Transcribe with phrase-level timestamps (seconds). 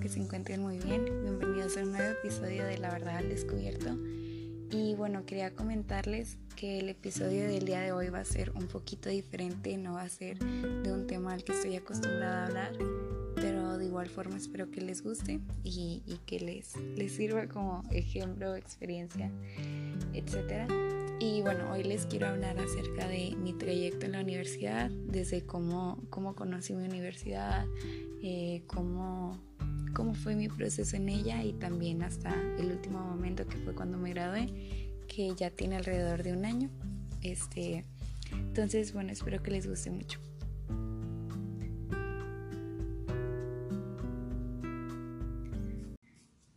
[0.00, 1.04] que se encuentren muy bien.
[1.22, 3.96] Bienvenidos a un nuevo episodio de La Verdad al Descubierto.
[4.70, 8.66] Y bueno, quería comentarles que el episodio del día de hoy va a ser un
[8.66, 12.72] poquito diferente, no va a ser de un tema al que estoy acostumbrada a hablar,
[13.36, 18.54] pero de igual forma espero que les guste y, que les, les sirva como ejemplo,
[18.54, 19.30] experiencia,
[20.12, 20.70] etc.
[21.20, 26.02] Y bueno, hoy les quiero hablar acerca de mi trayecto en la universidad, desde cómo,
[26.10, 27.66] cómo conocí mi universidad,
[28.22, 29.38] eh, cómo,
[29.94, 33.98] cómo fue mi proceso en ella y también hasta el último momento que fue cuando
[33.98, 34.46] me gradué,
[35.08, 36.70] que ya tiene alrededor de un año.
[37.22, 37.84] Este,
[38.32, 40.20] entonces, bueno, espero que les guste mucho.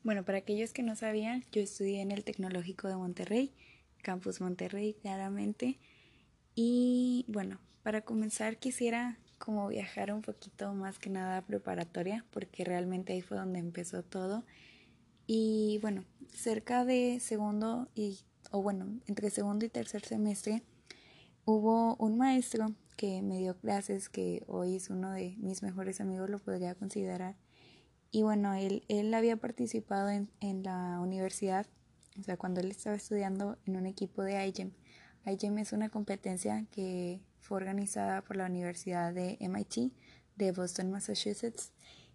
[0.04, 3.54] Bueno, para aquellos que no sabían, yo estudié en el Tecnológico de Monterrey,
[4.02, 5.78] Campus Monterrey, claramente.
[6.56, 13.14] Y bueno, para comenzar quisiera como viajar un poquito más que nada preparatoria, porque realmente
[13.14, 14.44] ahí fue donde empezó todo.
[15.26, 18.20] Y bueno, cerca de segundo y,
[18.52, 20.64] o bueno, entre segundo y tercer semestre,
[21.46, 26.30] hubo un maestro que me dio clases, que hoy es uno de mis mejores amigos,
[26.30, 27.36] lo podría considerar.
[28.12, 31.66] Y bueno, él, él había participado en, en la universidad,
[32.20, 34.72] o sea, cuando él estaba estudiando en un equipo de IGEM.
[35.26, 39.92] IGEM es una competencia que fue organizada por la Universidad de MIT
[40.36, 41.73] de Boston, Massachusetts,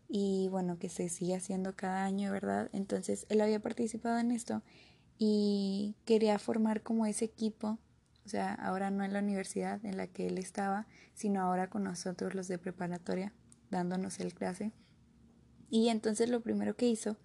[0.08, 2.70] y bueno, que se sigue haciendo cada año, ¿verdad?
[2.72, 4.62] Entonces él había participado en esto
[5.18, 7.78] y quería formar como ese equipo,
[8.24, 11.82] o sea, ahora no en la universidad en la que él estaba, sino ahora con
[11.82, 13.32] nosotros los de preparatoria,
[13.72, 14.70] dándonos el clase.
[15.69, 17.16] Y entonces lo primero que hizo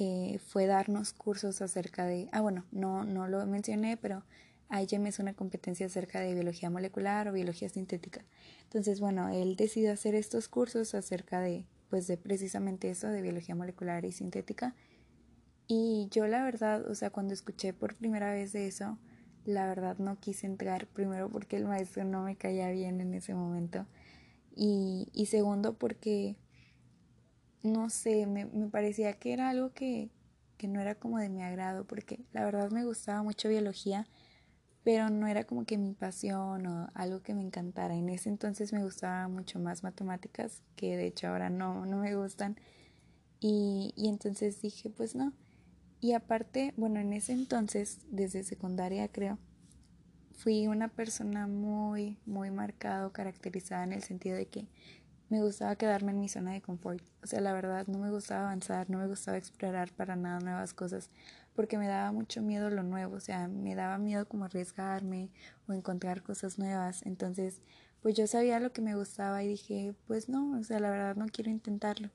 [0.00, 4.24] eh, fue darnos cursos acerca de, ah bueno, no, no lo mencioné, pero
[4.70, 8.24] IGEM es una competencia acerca de biología molecular o biología sintética.
[8.64, 13.54] Entonces, bueno, él decidió hacer estos cursos acerca de, pues, de precisamente eso, de biología
[13.54, 14.74] molecular y sintética.
[15.66, 18.98] Y yo la verdad, o sea, cuando escuché por primera vez de eso,
[19.44, 23.34] la verdad no quise entrar, primero porque el maestro no me caía bien en ese
[23.34, 23.86] momento.
[24.54, 26.36] Y, y segundo porque,
[27.62, 30.10] no sé, me, me parecía que era algo que,
[30.56, 34.06] que no era como de mi agrado, porque la verdad me gustaba mucho biología
[34.82, 37.94] pero no era como que mi pasión o algo que me encantara.
[37.94, 42.14] En ese entonces me gustaban mucho más matemáticas, que de hecho ahora no, no me
[42.16, 42.56] gustan.
[43.40, 45.32] Y, y entonces dije, pues no.
[46.00, 49.38] Y aparte, bueno, en ese entonces, desde secundaria creo,
[50.32, 54.66] fui una persona muy, muy marcada caracterizada en el sentido de que
[55.28, 57.04] me gustaba quedarme en mi zona de confort.
[57.22, 60.72] O sea, la verdad, no me gustaba avanzar, no me gustaba explorar para nada nuevas
[60.72, 61.10] cosas
[61.60, 65.28] porque me daba mucho miedo lo nuevo, o sea, me daba miedo como arriesgarme
[65.68, 67.04] o encontrar cosas nuevas.
[67.04, 67.60] Entonces,
[68.00, 71.16] pues yo sabía lo que me gustaba y dije, pues no, o sea, la verdad
[71.16, 72.08] no quiero intentarlo.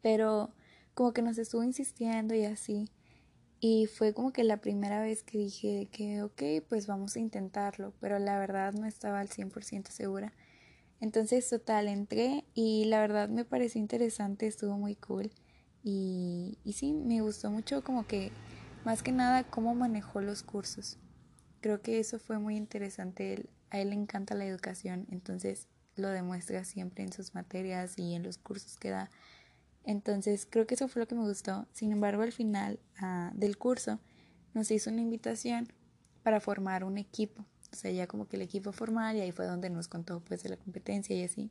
[0.00, 0.54] Pero
[0.94, 2.88] como que nos estuvo insistiendo y así.
[3.60, 7.92] Y fue como que la primera vez que dije que, ok, pues vamos a intentarlo,
[8.00, 10.32] pero la verdad no estaba al 100% segura.
[10.98, 15.30] Entonces, total, entré y la verdad me pareció interesante, estuvo muy cool.
[15.82, 18.32] Y, sí, me gustó mucho como que
[18.84, 20.98] más que nada cómo manejó los cursos.
[21.60, 23.48] Creo que eso fue muy interesante.
[23.70, 28.22] a él le encanta la educación, entonces lo demuestra siempre en sus materias y en
[28.22, 29.10] los cursos que da.
[29.84, 31.66] Entonces creo que eso fue lo que me gustó.
[31.72, 33.98] Sin embargo, al final ah, del curso
[34.54, 35.72] nos hizo una invitación
[36.22, 37.44] para formar un equipo.
[37.72, 40.42] O sea, ya como que el equipo formal y ahí fue donde nos contó pues
[40.42, 41.50] de la competencia y así.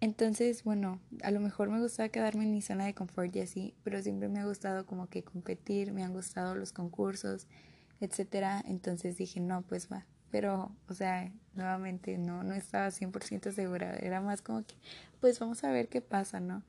[0.00, 3.74] Entonces, bueno, a lo mejor me gustaba quedarme en mi zona de confort y así,
[3.82, 7.48] pero siempre me ha gustado como que competir, me han gustado los concursos,
[8.00, 8.62] etcétera.
[8.64, 10.06] Entonces dije, no, pues va.
[10.30, 13.96] Pero, o sea, nuevamente no, no estaba 100% segura.
[13.96, 14.74] Era más como que,
[15.20, 16.62] pues vamos a ver qué pasa, ¿no?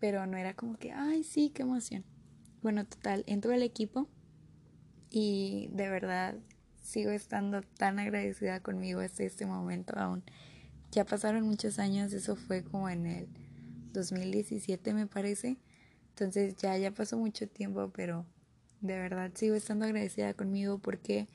[0.00, 2.04] Pero no era como que, ay, sí, qué emoción.
[2.62, 4.08] Bueno, total, entro al equipo
[5.08, 6.36] y de verdad
[6.82, 10.24] sigo estando tan agradecida conmigo hasta este momento aún.
[10.90, 13.28] Ya pasaron muchos años, eso fue como en el
[13.92, 15.58] 2017 me parece.
[16.10, 18.26] Entonces ya, ya pasó mucho tiempo, pero
[18.80, 21.28] de verdad sigo estando agradecida conmigo porque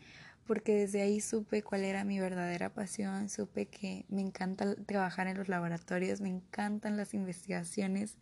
[0.45, 5.37] porque desde ahí supe cuál era mi verdadera pasión, supe que me encanta trabajar en
[5.37, 8.17] los laboratorios, me encantan las investigaciones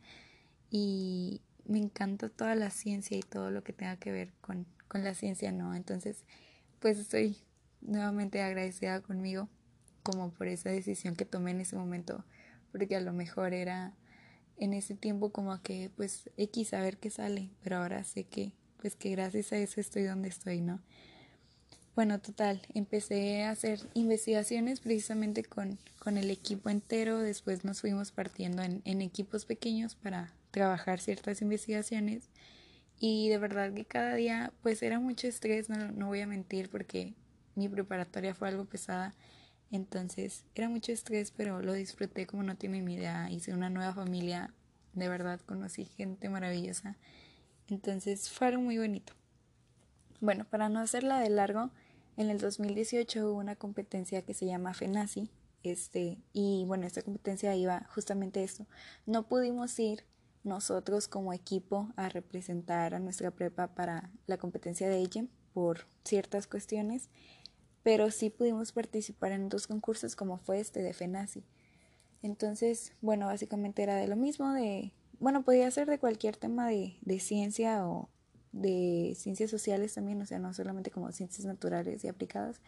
[0.69, 5.03] y me encanta toda la ciencia y todo lo que tenga que ver con, con
[5.03, 5.75] la ciencia, ¿no?
[5.75, 6.23] Entonces,
[6.79, 7.37] pues estoy
[7.81, 9.49] nuevamente agradecida conmigo
[10.03, 12.23] como por esa decisión que tomé en ese momento,
[12.71, 13.93] porque a lo mejor era
[14.57, 18.53] en ese tiempo como que pues X a ver qué sale, pero ahora sé que
[18.79, 20.81] pues que gracias a eso estoy donde estoy, ¿no?
[21.95, 28.11] bueno, total, empecé a hacer investigaciones precisamente con, con el equipo entero, después nos fuimos
[28.11, 32.29] partiendo en, en equipos pequeños para trabajar ciertas investigaciones
[32.99, 36.69] y de verdad que cada día pues era mucho estrés, no, no voy a mentir
[36.69, 37.13] porque
[37.53, 39.13] mi preparatoria fue algo pesada,
[39.73, 43.93] entonces era mucho estrés, pero lo disfruté como no tiene ni idea, hice una nueva
[43.93, 44.53] familia,
[44.93, 46.95] de verdad conocí gente maravillosa,
[47.67, 49.13] entonces fue algo muy bonito.
[50.21, 51.71] Bueno, para no hacerla de largo,
[52.17, 55.29] en el 2018 hubo una competencia que se llama FENACI,
[55.63, 58.67] este, y bueno, esta competencia iba justamente esto.
[59.07, 60.03] No pudimos ir
[60.43, 66.47] nosotros como equipo a representar a nuestra prepa para la competencia de ella por ciertas
[66.47, 67.09] cuestiones,
[67.83, 71.43] pero sí pudimos participar en dos concursos como fue este de FENACI.
[72.21, 76.97] Entonces, bueno, básicamente era de lo mismo, de, bueno, podía ser de cualquier tema de,
[77.01, 78.09] de ciencia o
[78.53, 82.61] de ciencias sociales también, o sea, no solamente como ciencias naturales y aplicadas.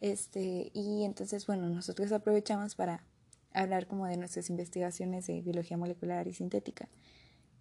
[0.00, 3.04] Este, y entonces, bueno, nosotros aprovechamos para
[3.52, 6.88] hablar como de nuestras investigaciones de biología molecular y sintética.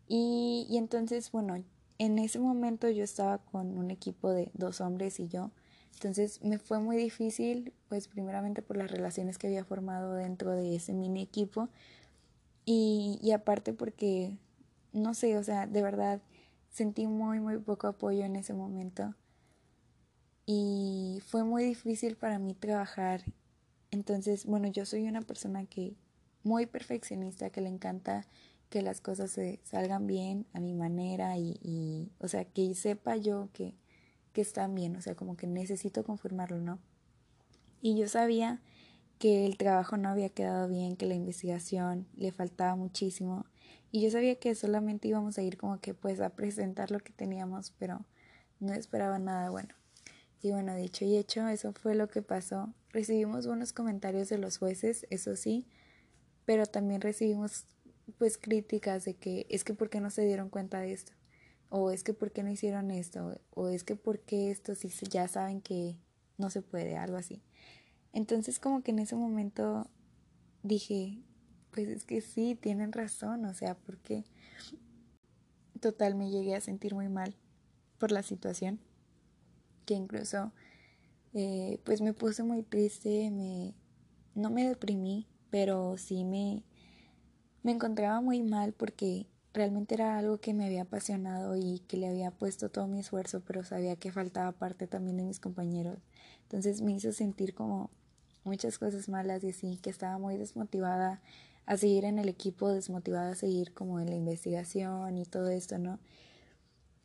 [0.08, 1.64] Y, y entonces, bueno,
[2.00, 5.52] en ese momento yo estaba con un equipo de dos hombres y yo.
[5.98, 10.76] Entonces me fue muy difícil, pues primeramente por las relaciones que había formado dentro de
[10.76, 11.70] ese mini equipo
[12.66, 14.38] y, y aparte porque,
[14.94, 16.22] no sé, o sea, de verdad
[16.70, 19.16] sentí muy, muy poco apoyo en ese momento.
[20.46, 23.24] Y fue muy difícil para mí trabajar.
[23.90, 25.96] Entonces, bueno, yo soy una persona que
[26.44, 28.28] muy perfeccionista, que le encanta
[28.70, 33.18] que las cosas se salgan bien a mi manera y, y o sea, que sepa
[33.18, 33.74] yo que,
[34.38, 36.78] que están bien, o sea, como que necesito confirmarlo, ¿no?
[37.82, 38.62] Y yo sabía
[39.18, 43.48] que el trabajo no había quedado bien, que la investigación le faltaba muchísimo
[43.92, 47.12] y yo sabía que solamente íbamos a ir como que pues a presentar lo que
[47.14, 48.06] teníamos, pero
[48.60, 49.74] no esperaba nada bueno.
[50.44, 52.72] Y bueno, dicho y hecho, eso fue lo que pasó.
[52.92, 55.66] Recibimos buenos comentarios de los jueces, eso sí,
[56.46, 57.66] pero también recibimos
[58.20, 61.14] pues críticas de que es que por qué no se dieron cuenta de esto,
[61.70, 64.90] o es que por qué no hicieron esto, o es que por qué esto si
[65.10, 65.98] ya saben que
[66.38, 67.42] no se puede, algo así.
[68.14, 69.88] Entonces como que en ese momento
[70.64, 71.20] dije,
[71.72, 74.24] pues es que sí, tienen razón, o sea, porque
[75.80, 77.36] total me llegué a sentir muy mal
[77.98, 78.80] por la situación,
[79.86, 80.52] que incluso
[81.34, 83.76] eh, pues me puse muy triste, me,
[84.36, 86.64] no me deprimí, pero sí me,
[87.64, 92.08] me encontraba muy mal porque realmente era algo que me había apasionado y que le
[92.08, 96.00] había puesto todo mi esfuerzo, pero sabía que faltaba parte también de mis compañeros.
[96.44, 97.90] Entonces me hizo sentir como
[98.44, 101.22] muchas cosas malas y así, que estaba muy desmotivada
[101.66, 105.78] a seguir en el equipo, desmotivada a seguir como en la investigación y todo esto,
[105.78, 106.00] ¿no?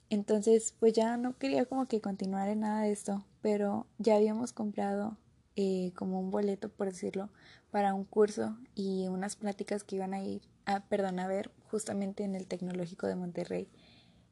[0.08, 4.52] Entonces, pues ya no quería como que continuar en nada de esto, pero ya habíamos
[4.52, 5.16] comprado
[5.56, 7.30] eh, como un boleto, por decirlo,
[7.70, 12.22] para un curso y unas pláticas que iban a ir, a, perdón, a ver justamente
[12.22, 13.66] en el Tecnológico de Monterrey.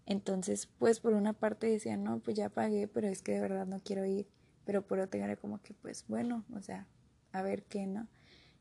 [0.05, 3.67] Entonces, pues por una parte decía, no, pues ya pagué, pero es que de verdad
[3.67, 4.29] no quiero ir.
[4.67, 6.87] Pero por otra era como que, pues bueno, o sea,
[7.33, 8.09] a ver qué, ¿no?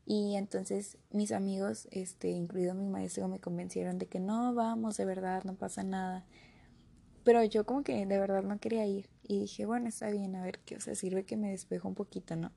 [0.06, 5.04] Y entonces mis amigos, este, incluido mi maestro, me convencieron de que no, vamos, de
[5.04, 6.24] verdad, no pasa nada.
[7.22, 9.10] Pero yo como que de verdad no quería ir.
[9.22, 11.94] Y dije, bueno, está bien, a ver qué, o sea, sirve que me despejo un
[11.94, 12.50] poquito, ¿no?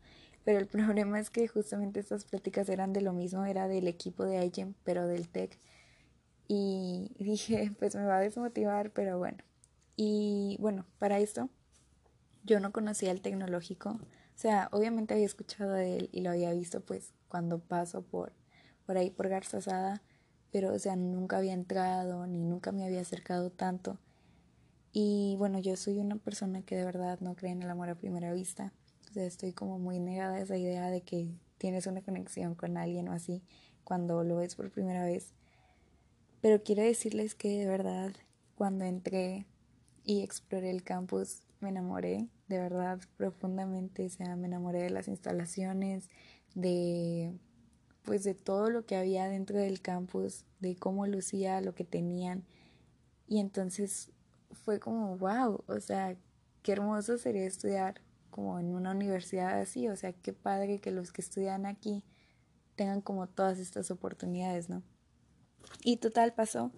[0.46, 4.24] Pero el problema es que justamente estas pláticas eran de lo mismo, era del equipo
[4.24, 5.60] de IGEM, pero del TEC.
[6.48, 9.38] Y dije, pues me va a desmotivar, pero bueno.
[9.96, 11.50] Y bueno, para esto
[12.44, 13.90] yo no conocía el tecnológico.
[13.92, 18.34] O sea, obviamente había escuchado de él y lo había visto pues cuando paso por,
[18.86, 20.02] por ahí por Garzasada,
[20.52, 24.00] pero o sea, nunca había entrado ni nunca me había acercado tanto.
[24.92, 27.96] Y bueno, yo soy una persona que de verdad no cree en el amor a
[27.96, 28.74] primera vista.
[29.10, 32.78] O sea, estoy como muy negada a esa idea de que tienes una conexión con
[32.78, 33.42] alguien o así
[33.84, 35.34] cuando lo ves por primera vez.
[36.44, 38.12] Pero quiero decirles que de verdad,
[38.56, 39.46] cuando entré
[40.04, 44.06] y exploré el campus, me enamoré, de verdad, profundamente.
[44.08, 46.10] O sea, me enamoré de las instalaciones,
[46.54, 47.32] de
[48.04, 52.44] pues de todo lo que había dentro del campus, de cómo lucía lo que tenían.
[53.26, 54.12] Y entonces
[54.52, 56.18] fue como, wow, o sea,
[56.62, 61.14] qué hermoso sería estudiar como en una universidad así, o sea, qué padre que los
[61.14, 62.04] que estudian aquí
[62.76, 64.84] tengan como todas estas oportunidades, ¿no?
[65.84, 66.72] Y total pasó.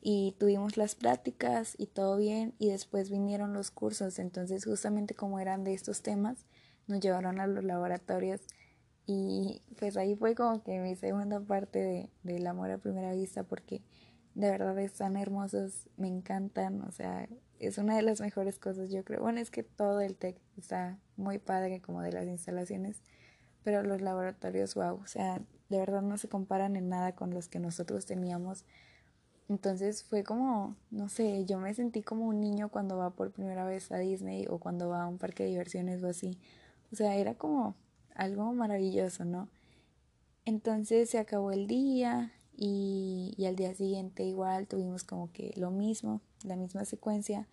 [0.00, 5.38] Y tuvimos las prácticas y todo bien y después vinieron los cursos, entonces justamente como
[5.38, 6.44] eran de estos temas,
[6.88, 8.40] nos llevaron a los laboratorios.
[9.06, 13.44] Y pues ahí fue como que mi segunda parte de, del amor a primera vista
[13.44, 13.82] porque
[14.34, 19.04] de verdad están hermosos, me encantan, o sea, es una de las mejores cosas, yo
[19.04, 19.20] creo.
[19.20, 23.02] Bueno, es que todo el TEC está muy padre como de las instalaciones,
[23.62, 25.40] pero los laboratorios, wow, o sea,
[25.72, 28.64] de verdad no se comparan en nada con los que nosotros teníamos.
[29.48, 33.64] Entonces fue como, no sé, yo me sentí como un niño cuando va por primera
[33.64, 36.38] vez a Disney o cuando va a un parque de diversiones o así.
[36.92, 37.74] O sea, era como
[38.14, 39.48] algo maravilloso, ¿no?
[40.44, 46.20] Entonces se acabó el día y, al día siguiente igual tuvimos como que lo mismo,
[46.44, 47.48] la misma secuencia.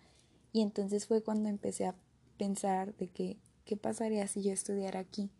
[0.52, 1.94] Y entonces fue cuando empecé a
[2.36, 5.30] pensar de que, ¿qué pasaría si yo estudiara aquí?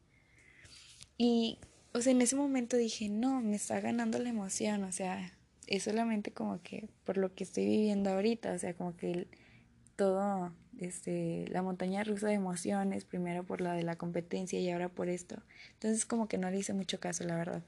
[1.19, 1.59] Y,
[1.93, 5.33] o sea, en ese momento dije, no, me está ganando la emoción, o sea,
[5.67, 9.29] es solamente como que por lo que estoy viviendo ahorita, o sea, como que
[9.97, 14.89] todo, este, la montaña rusa de emociones, primero por la de la competencia y ahora
[14.89, 15.43] por esto.
[15.75, 17.63] Entonces como que no le hice mucho caso, la verdad.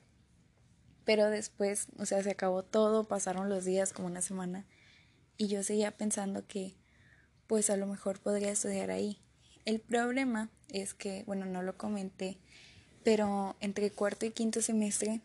[1.05, 4.67] Pero después, o sea, se acabó todo, pasaron los días como una semana
[5.37, 6.75] y yo seguía pensando que
[7.47, 9.19] pues a lo mejor podría estudiar ahí.
[9.65, 12.39] El problema es que, bueno, no lo comenté,
[13.05, 15.21] pero entre cuarto y quinto semestre,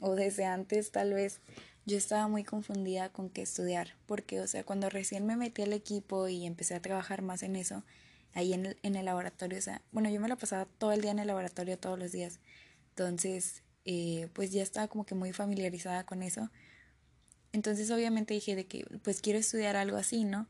[0.00, 1.40] o desde antes tal vez,
[1.86, 5.72] yo estaba muy confundida con qué estudiar, porque, o sea, cuando recién me metí al
[5.72, 7.84] equipo y empecé a trabajar más en eso,
[8.32, 11.00] ahí en el, en el laboratorio, o sea, bueno, yo me la pasaba todo el
[11.00, 12.38] día en el laboratorio, todos los días,
[12.90, 16.50] entonces, eh, pues ya estaba como que muy familiarizada con eso,
[17.52, 20.46] entonces obviamente dije de que, pues quiero estudiar algo así, ¿no?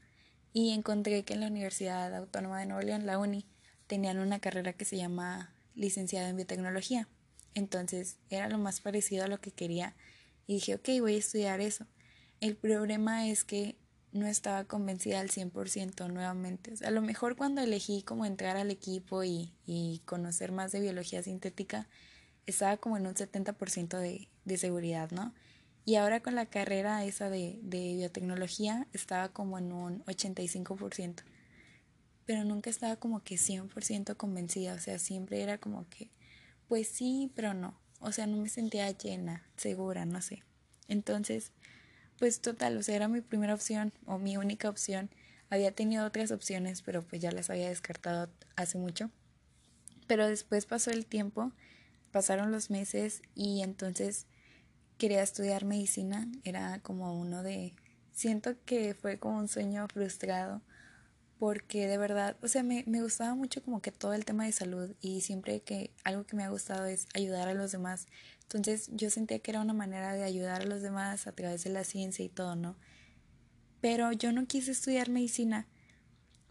[0.52, 3.46] Y encontré que en la Universidad Autónoma de Nuevo León, la UNI,
[3.86, 7.08] tenían una carrera que se llama licenciado en biotecnología.
[7.54, 9.94] Entonces era lo más parecido a lo que quería
[10.46, 11.86] y dije, ok, voy a estudiar eso.
[12.40, 13.76] El problema es que
[14.12, 16.74] no estaba convencida al 100% nuevamente.
[16.84, 21.22] A lo mejor cuando elegí como entrar al equipo y, y conocer más de biología
[21.22, 21.88] sintética,
[22.46, 25.34] estaba como en un 70% de, de seguridad, ¿no?
[25.84, 31.22] Y ahora con la carrera esa de, de biotecnología estaba como en un 85%.
[32.30, 34.74] Pero nunca estaba como que 100% convencida.
[34.74, 36.12] O sea, siempre era como que,
[36.68, 37.76] pues sí, pero no.
[37.98, 40.44] O sea, no me sentía llena, segura, no sé.
[40.86, 41.50] Entonces,
[42.20, 45.10] pues total, o sea, era mi primera opción o mi única opción.
[45.48, 49.10] Había tenido otras opciones, pero pues ya las había descartado hace mucho.
[50.06, 51.50] Pero después pasó el tiempo,
[52.12, 54.28] pasaron los meses y entonces
[54.98, 57.74] quería estudiar medicina, era como uno de...
[58.12, 60.62] Siento que fue como un sueño frustrado
[61.40, 64.52] porque de verdad, o sea, me, me, gustaba mucho como que todo el tema de
[64.52, 68.08] salud y siempre que algo que me ha gustado es ayudar a los demás.
[68.42, 71.70] Entonces yo sentía que era una manera de ayudar a los demás a través de
[71.70, 72.76] la ciencia y todo, ¿no?
[73.80, 75.66] Pero yo no quise estudiar medicina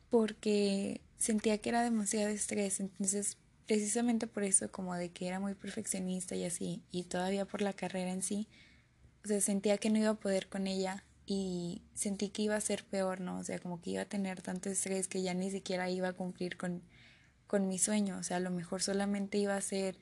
[0.10, 5.53] porque sentía que era demasiado estrés, entonces precisamente por eso, como de que era muy
[5.53, 8.48] perfeccionista y así, y todavía por la carrera en sí,
[9.24, 12.62] o sea, sentía que no iba a poder con ella y sentí que iba a
[12.62, 13.38] ser peor, ¿no?
[13.38, 16.14] O sea, como que iba a tener tanto estrés que ya ni siquiera iba a
[16.14, 16.82] cumplir con,
[17.46, 20.00] con mi sueño, o sea, a lo mejor solamente iba a ser,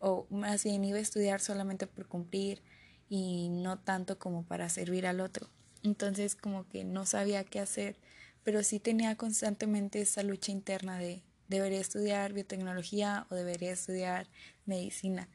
[0.00, 2.62] o más bien iba a estudiar solamente por cumplir
[3.08, 5.48] y no tanto como para servir al otro.
[5.82, 7.96] Entonces como que no sabía qué hacer,
[8.44, 14.28] pero sí tenía constantemente esa lucha interna de debería estudiar biotecnología o debería estudiar
[14.66, 15.30] medicina.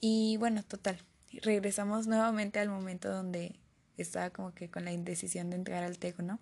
[0.00, 0.96] Y bueno, total,
[1.42, 3.60] regresamos nuevamente al momento donde
[4.02, 6.40] estaba como que con la indecisión de entrar al TECO, ¿no?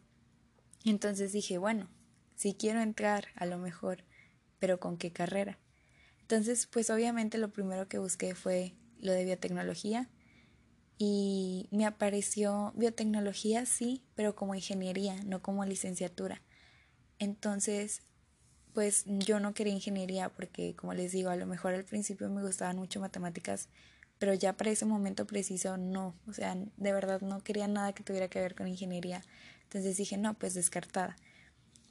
[0.84, 1.88] Entonces dije, bueno,
[2.34, 4.04] si quiero entrar, a lo mejor,
[4.58, 5.58] pero ¿con qué carrera?
[6.20, 10.08] Entonces, pues obviamente lo primero que busqué fue lo de biotecnología
[10.98, 16.42] y me apareció biotecnología, sí, pero como ingeniería, no como licenciatura.
[17.18, 18.02] Entonces,
[18.74, 22.42] pues yo no quería ingeniería porque, como les digo, a lo mejor al principio me
[22.42, 23.68] gustaban mucho matemáticas,
[24.18, 28.02] pero ya para ese momento preciso no, o sea, de verdad no quería nada que
[28.02, 29.22] tuviera que ver con ingeniería.
[29.64, 31.16] Entonces dije, no, pues descartada.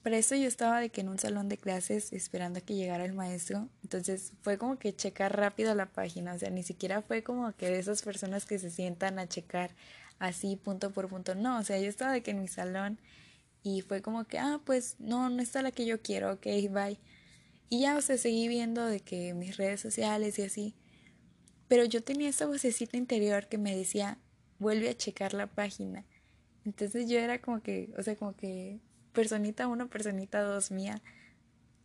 [0.04, 3.04] Para eso yo estaba de que en un salón de clases esperando a que llegara
[3.04, 7.24] el maestro, entonces fue como que checar rápido la página, o sea, ni siquiera fue
[7.24, 9.72] como que de esas personas que se sientan a checar
[10.20, 13.00] así punto por punto, no, o sea, yo estaba de que en mi salón
[13.64, 16.98] y fue como que, ah, pues no, no está la que yo quiero, ok, bye.
[17.70, 20.74] Y ya, o sea, seguí viendo de que mis redes sociales y así.
[21.68, 24.18] Pero yo tenía esa vocecita interior que me decía,
[24.60, 26.06] vuelve a checar la página.
[26.66, 28.80] Entonces yo era como que, o sea, como que
[29.14, 31.02] personita uno, personita dos mía.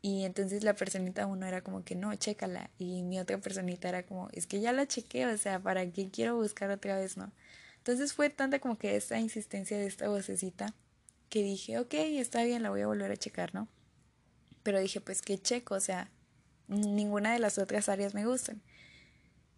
[0.00, 2.70] Y entonces la personita uno era como que no, chécala.
[2.78, 6.10] Y mi otra personita era como, es que ya la chequé, o sea, ¿para qué
[6.10, 7.32] quiero buscar otra vez, no?
[7.78, 10.74] Entonces fue tanta como que esta insistencia de esta vocecita
[11.28, 13.68] que dije, ok, está bien, la voy a volver a checar, ¿no?
[14.62, 16.10] Pero dije, pues que checo, o sea,
[16.68, 18.62] ninguna de las otras áreas me gustan.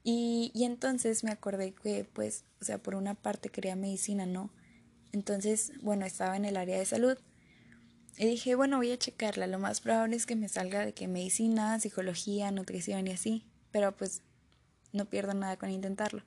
[0.05, 4.51] Y, y entonces me acordé que, pues, o sea, por una parte quería medicina, ¿no?
[5.13, 7.19] Entonces, bueno, estaba en el área de salud,
[8.17, 9.47] y dije, bueno, voy a checarla.
[9.47, 13.45] Lo más probable es que me salga de que medicina, psicología, nutrición y así.
[13.73, 14.23] Pero pues
[14.93, 16.23] no pierdo nada con intentarlo.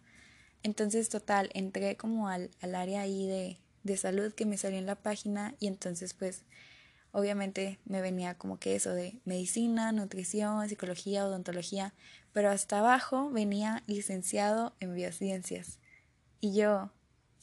[0.63, 4.85] Entonces, total, entré como al, al área ahí de, de salud que me salió en
[4.85, 6.43] la página y entonces pues
[7.11, 11.93] obviamente me venía como que eso de medicina, nutrición, psicología, odontología,
[12.37, 15.79] pero hasta abajo venía licenciado en biociencias.
[16.39, 16.91] Y yo,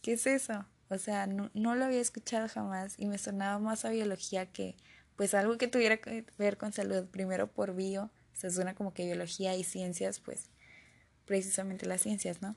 [0.02, 0.66] ¿qué es eso?
[0.88, 4.76] O sea, no, no lo había escuchado jamás y me sonaba más a biología que
[5.16, 9.04] pues algo que tuviera que ver con salud, primero por bio, se suena como que
[9.04, 10.48] biología y ciencias, pues
[11.24, 12.54] precisamente las ciencias, ¿no?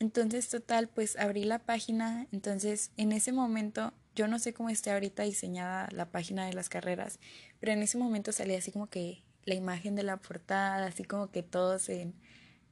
[0.00, 4.90] Entonces, total, pues abrí la página, entonces en ese momento, yo no sé cómo esté
[4.90, 7.20] ahorita diseñada la página de las carreras,
[7.60, 11.30] pero en ese momento salía así como que la imagen de la portada, así como
[11.30, 12.14] que todos en,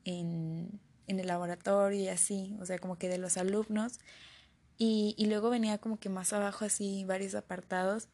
[0.04, 4.00] en, el laboratorio y así, o sea, como que de los alumnos.
[4.78, 8.08] Y, y luego venía como que más abajo así varios apartados,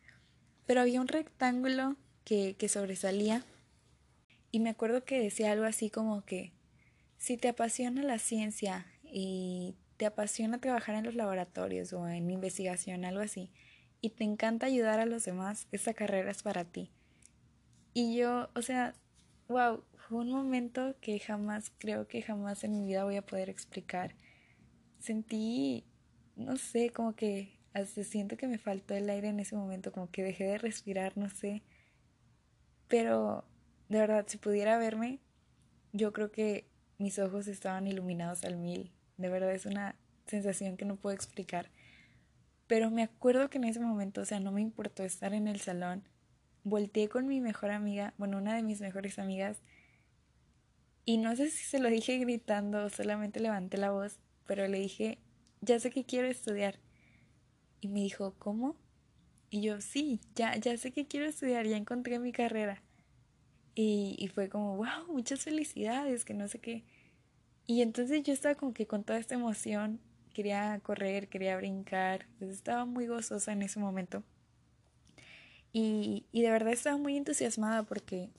[0.67, 3.45] pero había un rectángulo que, que sobresalía
[4.51, 6.53] y me acuerdo que decía algo así como que
[7.19, 13.05] si te apasiona la ciencia y te apasiona trabajar en los laboratorios o en investigación,
[13.05, 13.51] algo así,
[14.01, 16.91] y te encanta ayudar a los demás, esa carrera es para ti.
[18.01, 18.95] Y yo, o sea,
[19.49, 23.51] wow, fue un momento que jamás, creo que jamás en mi vida voy a poder
[23.51, 24.15] explicar.
[25.01, 25.83] Sentí,
[26.37, 30.13] no sé, como que hasta siento que me faltó el aire en ese momento, como
[30.13, 31.65] que dejé de respirar, no sé.
[32.87, 33.45] Pero,
[33.89, 35.19] de verdad, si pudiera verme,
[35.93, 38.93] yo creo que mis ojos estaban iluminados al mil.
[39.17, 41.69] De verdad es una sensación que no puedo explicar.
[42.69, 45.59] Pero me acuerdo que en ese momento, o sea, no me importó estar en el
[45.59, 46.05] salón.
[46.65, 49.63] Volteé con mi mejor amiga, bueno, una de mis mejores amigas,
[51.09, 54.79] y no sé si se lo dije gritando o solamente levanté la voz, pero le
[54.79, 55.19] dije,
[55.63, 56.79] ya sé que quiero estudiar.
[57.81, 58.77] Y me dijo, ¿cómo?
[59.49, 62.83] Y yo, sí, ya, ya sé que quiero estudiar, ya encontré mi carrera.
[63.75, 66.85] Y, y fue como, wow, muchas felicidades, que no sé qué.
[67.67, 70.01] Y entonces yo estaba como que con toda esta emoción,
[70.35, 74.25] quería correr, quería brincar, pues estaba muy gozosa en ese momento.
[75.73, 78.31] Y, y de verdad estaba muy entusiasmada porque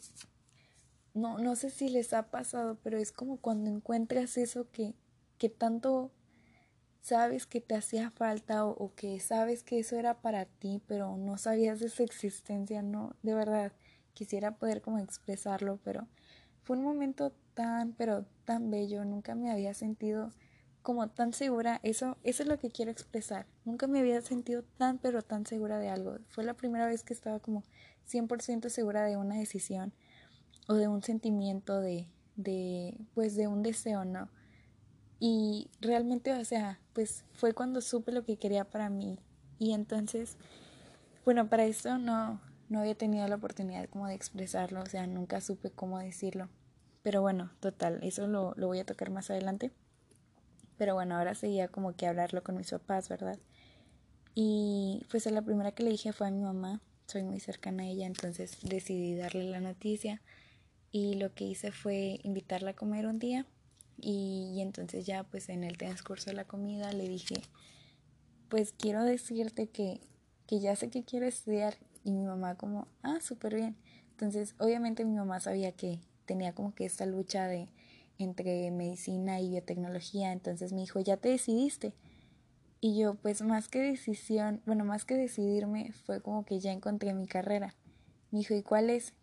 [1.14, 4.94] no, no sé si les ha pasado, pero es como cuando encuentras eso que,
[5.38, 6.12] que tanto
[7.02, 11.18] sabes que te hacía falta o, o, que sabes que eso era para ti, pero
[11.18, 13.74] no sabías de su existencia, no, de verdad,
[14.14, 16.08] quisiera poder como expresarlo, pero
[16.64, 20.32] fue un momento tan, pero tan bello, nunca me había sentido
[20.82, 24.98] como tan segura, eso, eso es lo que quiero expresar, nunca me había sentido tan,
[24.98, 27.64] pero tan segura de algo, fue la primera vez que estaba como
[28.08, 29.94] 100% segura de una decisión
[30.68, 34.30] o de un sentimiento de, de, pues de un deseo, ¿no?
[35.20, 39.20] Y realmente, o sea, pues fue cuando supe lo que quería para mí.
[39.58, 40.38] Y entonces,
[41.26, 42.40] bueno, para eso no,
[42.70, 46.50] no había tenido la oportunidad como de expresarlo, o sea, nunca supe cómo decirlo.
[47.04, 49.72] Pero bueno, total, eso lo, lo voy a tocar más adelante.
[50.80, 53.38] Pero bueno, ahora seguía como que hablarlo con mis papás, ¿verdad?
[54.34, 57.84] Y pues a la primera que le dije fue a mi mamá, soy muy cercana
[57.84, 60.22] a ella, entonces decidí darle la noticia
[60.92, 63.46] y lo que hice fue invitarla a comer un día
[63.98, 67.36] y, y, entonces ya pues en el transcurso de la comida le dije,
[68.48, 70.00] pues quiero decirte que,
[70.48, 73.76] que ya sé que quiero estudiar y mi mamá como, ah, súper bien.
[74.12, 77.68] Entonces obviamente mi mamá sabía que tenía como que esta lucha de
[78.20, 81.94] entre medicina y biotecnología, entonces me dijo, ya te decidiste.
[82.82, 87.14] Y yo, pues más que decisión, bueno, más que decidirme, fue como que ya encontré
[87.14, 87.76] mi carrera.
[88.32, 89.14] Me dijo, ¿y cuál es?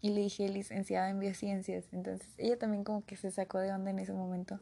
[0.00, 1.84] Y le dije, licenciada en biociencias.
[1.92, 4.60] Entonces ella también como que se sacó de onda en ese momento.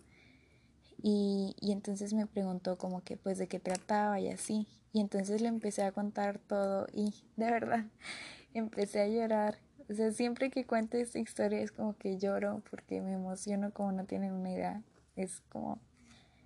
[1.02, 4.66] Y, y entonces me preguntó como que pues de qué trataba y así.
[4.92, 7.84] Y entonces le empecé a contar todo y de verdad
[8.54, 13.00] empecé a llorar o sea, siempre que cuento esta historia es como que lloro porque
[13.00, 14.82] me emociono como no tienen una idea.
[15.14, 15.78] Es como,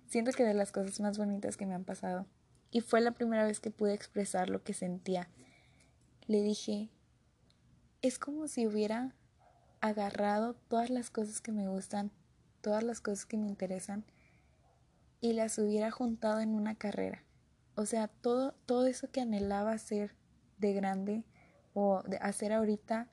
[0.07, 2.25] siento que de las cosas más bonitas que me han pasado.
[2.71, 5.29] Y fue la primera vez que pude expresar lo que sentía.
[6.27, 6.89] Le dije,
[8.01, 9.15] es como si hubiera
[9.81, 12.11] agarrado todas las cosas que me gustan,
[12.61, 14.03] todas las cosas que me interesan
[15.21, 17.23] y las hubiera juntado en una carrera.
[17.75, 20.13] O sea, todo, todo eso que anhelaba hacer
[20.57, 21.23] de grande
[21.73, 23.07] o de hacer ahorita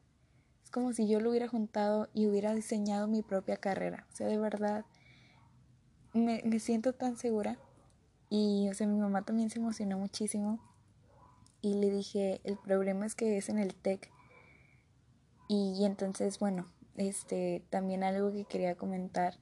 [0.67, 4.05] es como si yo lo hubiera juntado y hubiera diseñado mi propia carrera.
[4.13, 4.85] O sea, de verdad,
[6.13, 7.57] me, me siento tan segura.
[8.31, 10.59] Y, o sea, mi mamá también se emocionó muchísimo.
[11.63, 14.11] Y le dije, el problema es que es en el TEC.
[15.47, 19.39] Y, entonces, bueno, este, también algo que quería comentar.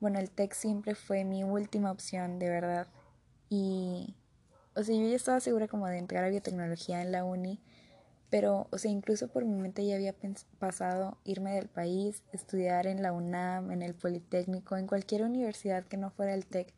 [0.00, 2.88] Bueno, el TEC siempre fue mi última opción, de verdad.
[3.48, 4.16] Y,
[4.74, 7.60] o sea, yo ya estaba segura como de entrar a biotecnología en la uni
[8.30, 10.14] Pero, o sea, incluso por mi mente ya había
[10.58, 15.96] pasado irme del país, estudiar en la UNAM, en el Politécnico, en cualquier universidad que
[15.96, 16.74] no fuera el TEC,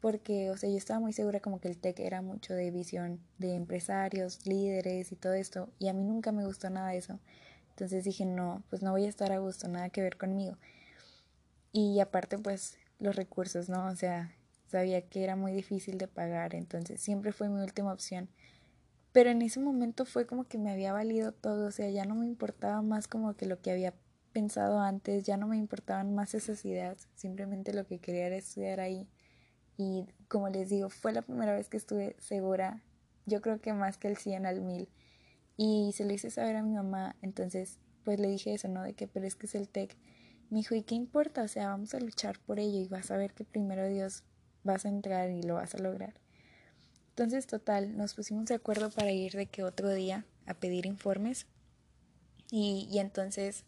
[0.00, 3.20] porque, o sea, yo estaba muy segura como que el TEC era mucho de visión
[3.38, 7.18] de empresarios, líderes y todo esto, y a mí nunca me gustó nada de eso.
[7.70, 10.56] Entonces dije, no, pues no voy a estar a gusto, nada que ver conmigo.
[11.72, 13.86] Y aparte, pues los recursos, ¿no?
[13.86, 14.32] O sea,
[14.68, 18.28] sabía que era muy difícil de pagar, entonces siempre fue mi última opción.
[19.16, 22.14] Pero en ese momento fue como que me había valido todo, o sea, ya no
[22.14, 23.94] me importaba más como que lo que había
[24.34, 28.78] pensado antes, ya no me importaban más esas ideas, simplemente lo que quería era estudiar
[28.78, 29.08] ahí.
[29.78, 32.82] Y como les digo, fue la primera vez que estuve segura,
[33.24, 34.90] yo creo que más que el 100 al 1000.
[35.56, 38.82] Y se lo hice saber a mi mamá, entonces pues le dije eso, ¿no?
[38.82, 39.96] De que, pero es que es el TEC.
[40.50, 41.42] Me dijo, ¿y qué importa?
[41.42, 44.24] O sea, vamos a luchar por ello y vas a ver que primero Dios
[44.62, 46.25] vas a entrar y lo vas a lograr.
[47.16, 51.46] Entonces, total, nos pusimos de acuerdo para ir de que otro día a pedir informes.
[52.50, 53.64] Y, y entonces,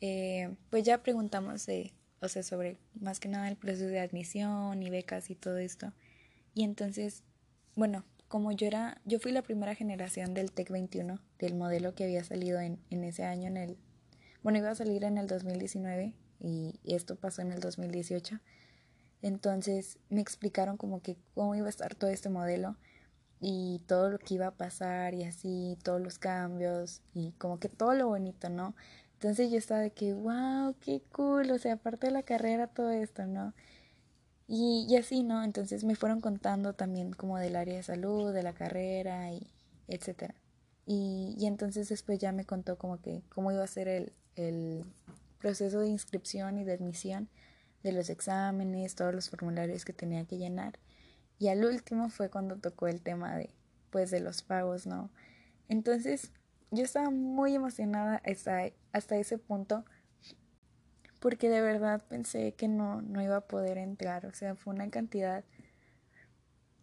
[0.00, 4.84] eh, pues ya preguntamos de, o sea, sobre más que nada el proceso de admisión
[4.84, 5.92] y becas y todo esto.
[6.54, 7.24] Y entonces,
[7.74, 12.04] bueno, como yo era, yo fui la primera generación del TEC 21, del modelo que
[12.04, 13.78] había salido en, en ese año, en el,
[14.44, 18.38] bueno, iba a salir en el 2019 y, esto pasó en el 2018.
[19.22, 22.76] Entonces me explicaron como que cómo iba a estar todo este modelo
[23.40, 27.68] y todo lo que iba a pasar y así, todos los cambios y como que
[27.68, 28.74] todo lo bonito, ¿no?
[29.14, 32.90] Entonces yo estaba de que, wow, qué cool, o sea, aparte de la carrera, todo
[32.90, 33.54] esto, ¿no?
[34.48, 35.42] Y, y así, ¿no?
[35.42, 39.50] Entonces me fueron contando también como del área de salud, de la carrera y
[39.88, 40.34] etcétera.
[40.86, 44.84] Y, y entonces después ya me contó como que cómo iba a ser el, el
[45.40, 47.28] proceso de inscripción y de admisión
[47.86, 50.78] de los exámenes, todos los formularios que tenía que llenar.
[51.38, 53.50] Y al último fue cuando tocó el tema de
[53.90, 55.10] pues de los pagos, ¿no?
[55.68, 56.32] Entonces,
[56.70, 59.84] yo estaba muy emocionada hasta, hasta ese punto
[61.20, 64.26] porque de verdad pensé que no, no iba a poder entrar.
[64.26, 65.44] O sea, fue una cantidad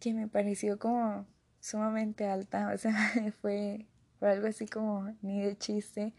[0.00, 1.26] que me pareció como
[1.60, 2.70] sumamente alta.
[2.74, 2.94] O sea,
[3.40, 3.86] fue,
[4.18, 6.14] fue algo así como ni de chiste.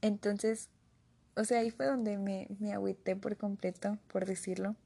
[0.00, 0.70] Entonces,
[1.36, 4.76] o sea, ahí fue donde me, me agüité por completo, por decirlo.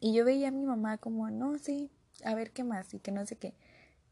[0.00, 1.90] Y yo veía a mi mamá como, no, sí,
[2.24, 3.54] a ver qué más y que no sé qué.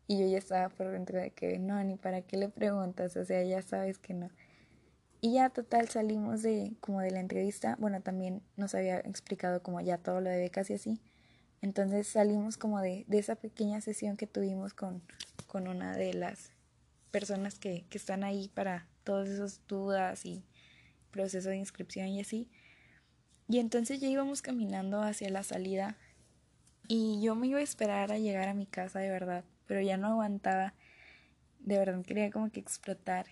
[0.07, 3.25] Y yo ya estaba por dentro de que no, ni para qué le preguntas, o
[3.25, 4.31] sea, ya sabes que no.
[5.21, 9.81] Y ya total salimos de como de la entrevista, bueno, también nos había explicado como
[9.81, 11.01] ya todo lo de becas y así.
[11.63, 15.03] Entonces salimos como de, de esa pequeña sesión que tuvimos con,
[15.47, 16.53] con una de las
[17.11, 20.45] personas que, que están ahí para todas esas dudas y
[21.14, 22.50] proceso de inscripción y así.
[23.48, 25.96] Y entonces ya íbamos caminando hacia la salida
[26.88, 29.96] y yo me iba a esperar a llegar a mi casa de verdad, pero ya
[29.96, 30.74] no aguantaba.
[31.61, 33.27] De verdad quería como que explotar.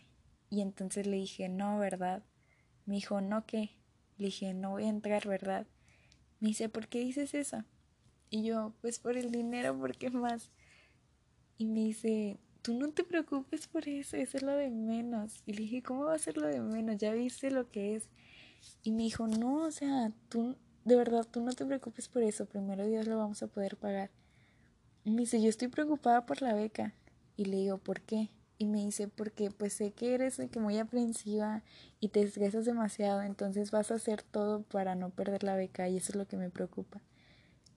[0.49, 2.23] Y entonces le dije, no, ¿verdad?
[2.87, 3.71] Me dijo, no, ¿qué?
[4.17, 5.67] Le dije, no voy a entrar, ¿verdad?
[6.41, 7.65] Me dice, ¿por qué dices eso?
[8.31, 10.51] Y yo, pues por el dinero, ¿por qué más?
[11.59, 15.43] Y me dice, tú no te preocupes por eso, eso es lo de menos.
[15.47, 16.97] Y le dije, ¿cómo va a ser lo de menos?
[16.97, 18.09] Ya viste lo que es.
[18.83, 22.47] Y me dijo, no, o sea, tú, de verdad, tú no te preocupes por eso,
[22.47, 24.11] primero Dios lo vamos a poder pagar.
[25.05, 26.95] Y me dice, yo estoy preocupada por la beca.
[27.37, 28.31] Y le digo, ¿por qué?
[28.59, 31.65] Y me dice, porque pues sé que eres muy aprensiva
[31.99, 35.97] y te estresas demasiado, entonces vas a hacer todo para no perder la beca y
[35.97, 37.01] eso es lo que me preocupa.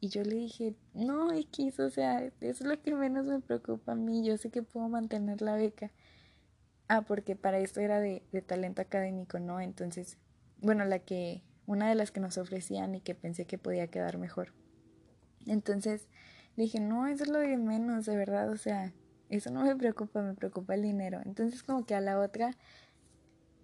[0.05, 3.93] Y yo le dije, no, X, o sea, eso es lo que menos me preocupa
[3.93, 5.91] a mí, yo sé que puedo mantener la beca.
[6.87, 9.59] Ah, porque para esto era de, de talento académico, ¿no?
[9.59, 10.19] Entonces,
[10.61, 14.19] bueno, la que, una de las que nos ofrecían y que pensé que podía quedar
[14.19, 14.53] mejor.
[15.47, 16.07] Entonces,
[16.55, 18.93] le dije, no, eso es lo de menos, de verdad, o sea,
[19.29, 21.19] eso no me preocupa, me preocupa el dinero.
[21.25, 22.51] Entonces, como que a la otra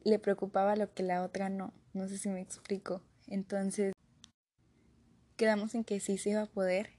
[0.03, 3.03] le preocupaba lo que la otra no, no sé si me explico.
[3.27, 3.93] Entonces,
[5.41, 6.91] quedamos en que sí se iba a poder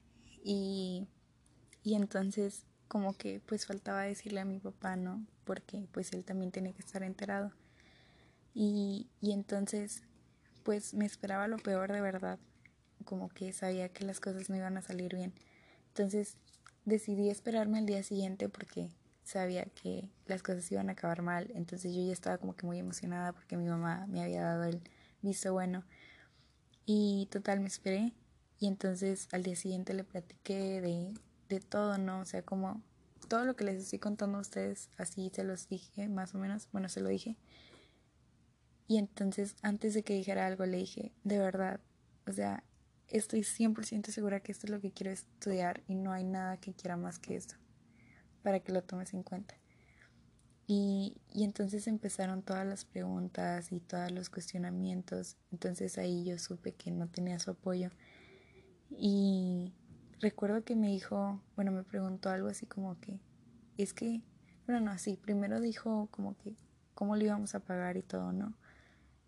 [0.42, 1.06] y,
[1.84, 5.24] y entonces como que pues faltaba decirle a mi papá, ¿no?
[5.44, 7.52] Porque pues él también tiene que estar enterado.
[8.52, 10.02] Y, y entonces
[10.64, 12.40] pues me esperaba lo peor de verdad,
[13.04, 15.32] como que sabía que las cosas no iban a salir bien.
[15.90, 16.36] Entonces
[16.84, 18.88] decidí esperarme al día siguiente porque
[19.22, 21.48] sabía que las cosas iban a acabar mal.
[21.54, 24.82] Entonces yo ya estaba como que muy emocionada porque mi mamá me había dado el
[25.20, 25.84] visto bueno.
[26.84, 28.12] Y total me esperé
[28.62, 31.12] y entonces al día siguiente le platiqué de,
[31.48, 32.20] de todo, ¿no?
[32.20, 32.80] O sea, como
[33.26, 36.68] todo lo que les estoy contando a ustedes, así se los dije, más o menos,
[36.70, 37.36] bueno, se lo dije.
[38.86, 41.80] Y entonces, antes de que dijera algo, le dije, de verdad,
[42.24, 42.62] o sea,
[43.08, 46.72] estoy 100% segura que esto es lo que quiero estudiar y no hay nada que
[46.72, 47.56] quiera más que esto,
[48.44, 49.56] para que lo tomes en cuenta.
[50.68, 55.36] Y, y entonces empezaron todas las preguntas y todos los cuestionamientos.
[55.50, 57.90] Entonces ahí yo supe que no tenía su apoyo.
[58.98, 59.72] Y
[60.20, 63.20] recuerdo que me dijo, bueno, me preguntó algo así como que,
[63.76, 64.22] es que,
[64.66, 66.54] bueno, no, sí, primero dijo como que,
[66.94, 68.54] ¿cómo lo íbamos a pagar y todo, no?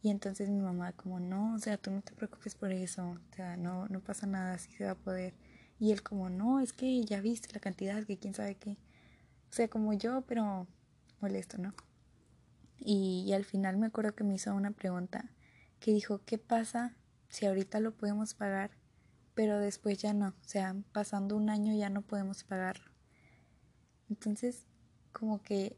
[0.02, 3.34] Y entonces mi mamá como, no, o sea, tú no te preocupes por eso, o
[3.34, 5.34] sea, no, no pasa nada, así se va a poder.
[5.78, 8.78] Y él como, no, es que ya viste la cantidad, que quién sabe qué.
[9.50, 10.66] O sea, como yo, pero
[11.20, 11.74] molesto, ¿no?
[12.78, 15.30] Y, y al final me acuerdo que me hizo una pregunta
[15.80, 16.96] que dijo, ¿qué pasa
[17.28, 18.70] si ahorita lo podemos pagar,
[19.34, 20.28] pero después ya no?
[20.28, 22.90] O sea, pasando un año ya no podemos pagarlo.
[24.08, 24.66] Entonces,
[25.12, 25.76] como que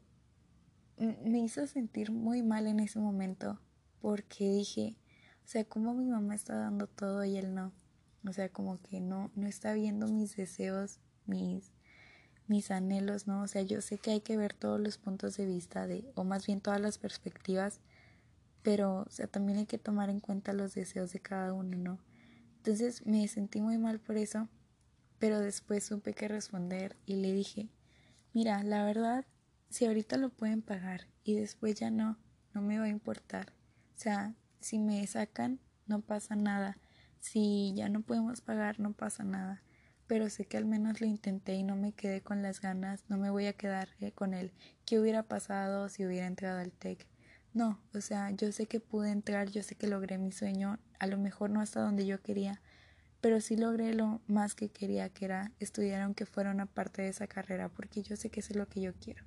[0.99, 3.61] me hizo sentir muy mal en ese momento
[4.01, 4.97] porque dije,
[5.45, 7.73] o sea, como mi mamá está dando todo y él no.
[8.27, 11.73] O sea, como que no, no está viendo mis deseos, mis,
[12.49, 13.43] mis anhelos, ¿no?
[13.43, 16.25] O sea, yo sé que hay que ver todos los puntos de vista de, o
[16.25, 17.81] más bien todas las perspectivas,
[18.63, 21.99] pero, o sea, también hay que tomar en cuenta los deseos de cada uno, ¿no?
[22.67, 24.49] Entonces me sentí muy mal por eso,
[25.21, 27.69] pero después supe que responder y le dije,
[28.33, 29.25] mira, la verdad,
[29.69, 32.19] si ahorita lo pueden pagar y después ya no,
[32.55, 33.53] no me va a importar.
[33.95, 36.77] O sea, si me sacan, no pasa nada.
[37.21, 39.63] Si ya no podemos pagar, no pasa nada.
[40.09, 43.17] Pero sé que al menos lo intenté y no me quedé con las ganas, no
[43.17, 44.51] me voy a quedar eh, con él.
[44.85, 47.07] ¿Qué hubiera pasado si hubiera entrado al TEC?
[47.55, 51.07] No, o sea, yo sé que pude entrar, yo sé que logré mi sueño, a
[51.07, 52.61] lo mejor no hasta donde yo quería,
[53.21, 57.09] pero sí logré lo más que quería, que era estudiar aunque fuera una parte de
[57.09, 59.25] esa carrera, porque yo sé que eso es lo que yo quiero.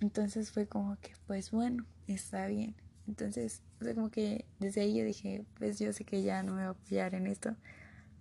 [0.00, 2.74] Entonces fue como que, pues bueno, está bien.
[3.06, 6.62] Entonces, o como que desde ahí yo dije, pues yo sé que ya no me
[6.62, 7.56] va a apoyar en esto,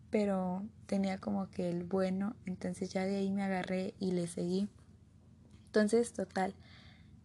[0.10, 4.68] pero tenía como que el bueno, entonces ya de ahí me agarré y le seguí.
[5.68, 6.54] Entonces, total,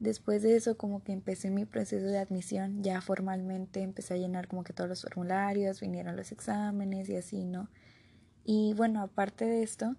[0.00, 4.48] después de eso como que empecé mi proceso de admisión, ya formalmente empecé a llenar
[4.48, 7.68] como que todos los formularios, vinieron los exámenes y así, ¿no?
[8.44, 9.96] Y bueno, aparte de esto,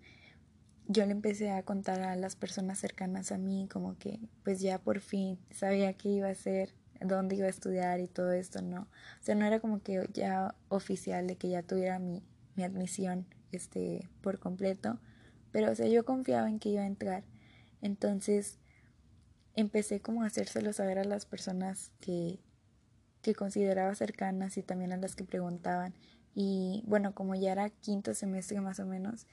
[0.88, 4.80] yo le empecé a contar a las personas cercanas a mí como que pues ya
[4.80, 8.82] por fin sabía qué iba a hacer dónde iba a estudiar y todo esto, ¿no?
[8.82, 12.24] O sea, no era como que ya oficial de que ya tuviera mi,
[12.56, 15.00] mi admisión este, por completo,
[15.52, 17.24] pero o sea, yo confiaba en que iba a entrar.
[17.82, 18.60] Entonces,
[19.60, 22.40] empecé como a hacérselo saber a las personas que,
[23.22, 25.94] que consideraba cercanas y también a las que preguntaban.
[26.36, 29.28] Y bueno, como ya era quinto semestre más o menos,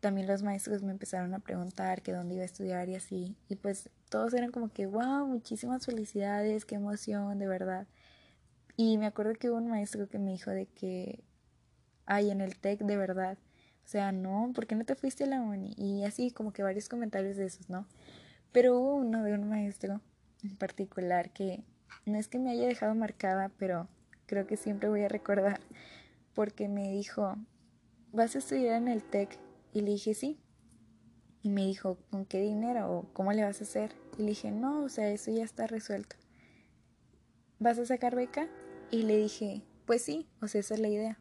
[0.00, 3.36] también los maestros me empezaron a preguntar que dónde iba a estudiar y así.
[3.48, 7.86] Y pues todos eran como que, wow, muchísimas felicidades, qué emoción, de verdad.
[8.76, 11.24] Y me acuerdo que hubo un maestro que me dijo de que,
[12.06, 13.38] ay, en el TEC, de verdad.
[13.84, 15.74] O sea, no, ¿por qué no te fuiste a la uni?
[15.76, 17.86] Y así como que varios comentarios de esos, ¿no?
[18.58, 20.00] Pero hubo uno de un maestro
[20.42, 21.62] en particular que
[22.06, 23.86] no es que me haya dejado marcada, pero
[24.26, 25.60] creo que siempre voy a recordar
[26.34, 27.36] porque me dijo,
[28.10, 29.38] vas a estudiar en el TEC
[29.72, 30.40] y le dije, sí.
[31.40, 33.94] Y me dijo, ¿con qué dinero o cómo le vas a hacer?
[34.18, 36.16] Y le dije, no, o sea, eso ya está resuelto.
[37.60, 38.48] ¿Vas a sacar beca?
[38.90, 41.20] Y le dije, pues sí, o sea, esa es la idea.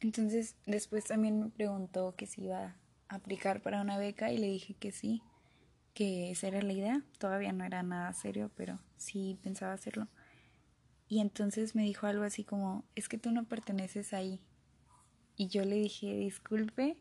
[0.00, 4.48] Entonces, después también me preguntó que si iba a aplicar para una beca y le
[4.48, 5.22] dije que sí,
[5.96, 7.02] que esa era la idea.
[7.18, 10.08] Todavía no era nada serio, pero sí pensaba hacerlo.
[11.08, 14.42] Y entonces me dijo algo así como, es que tú no perteneces ahí,
[15.36, 16.98] y yo le dije, disculpe.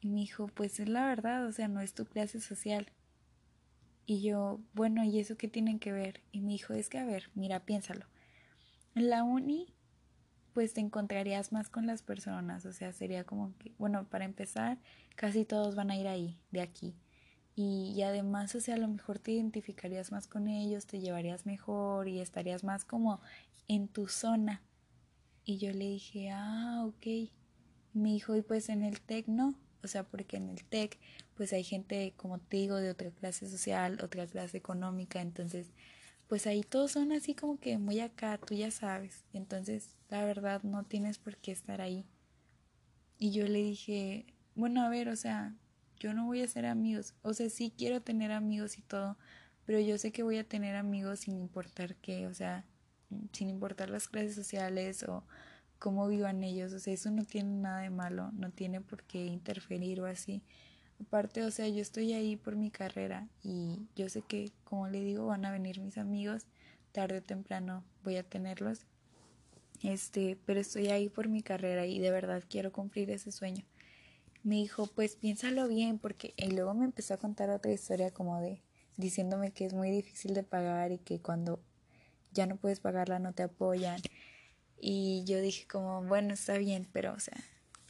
[0.00, 2.86] Y me dijo, pues es la verdad, o sea, no es tu clase social.
[4.06, 6.22] Y yo, bueno, ¿y eso qué tienen que ver?
[6.32, 8.06] Y me dijo, es que, a ver, mira, piénsalo.
[8.94, 9.74] En la uni,
[10.54, 14.78] pues te encontrarías más con las personas, o sea, sería como que, bueno, para empezar,
[15.16, 16.94] casi todos van a ir ahí, de aquí.
[17.56, 21.46] Y, y, además, o sea, a lo mejor te identificarías más con ellos, te llevarías
[21.46, 23.20] mejor y estarías más como
[23.66, 24.62] en tu zona.
[25.44, 27.30] Y yo le dije, ah, ok
[27.96, 30.98] me dijo, y pues en el TEC no, o sea, porque en el TEC
[31.34, 35.72] pues hay gente, como te digo, de otra clase social, otra clase económica, entonces
[36.28, 40.62] pues ahí todos son así como que muy acá, tú ya sabes, entonces la verdad
[40.62, 42.04] no tienes por qué estar ahí.
[43.18, 45.54] Y yo le dije, bueno, a ver, o sea,
[45.98, 49.16] yo no voy a ser amigos, o sea, sí quiero tener amigos y todo,
[49.64, 52.64] pero yo sé que voy a tener amigos sin importar qué, o sea,
[53.32, 55.24] sin importar las clases sociales o
[55.78, 59.26] cómo vivan ellos, o sea, eso no tiene nada de malo, no tiene por qué
[59.26, 60.42] interferir o así.
[61.00, 65.00] Aparte, o sea, yo estoy ahí por mi carrera y yo sé que, como le
[65.00, 66.46] digo, van a venir mis amigos,
[66.92, 68.86] tarde o temprano voy a tenerlos.
[69.82, 73.64] Este, pero estoy ahí por mi carrera y de verdad quiero cumplir ese sueño.
[74.46, 78.40] Me dijo, pues piénsalo bien, porque y luego me empezó a contar otra historia como
[78.40, 78.62] de,
[78.96, 81.58] diciéndome que es muy difícil de pagar y que cuando
[82.30, 84.00] ya no puedes pagarla no te apoyan.
[84.80, 87.36] Y yo dije como, bueno, está bien, pero o sea,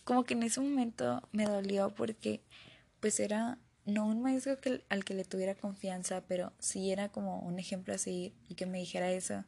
[0.05, 2.41] como que en ese momento me dolió porque
[3.01, 4.57] pues era no un maestro
[4.89, 8.65] al que le tuviera confianza, pero sí era como un ejemplo a seguir y que
[8.65, 9.45] me dijera eso.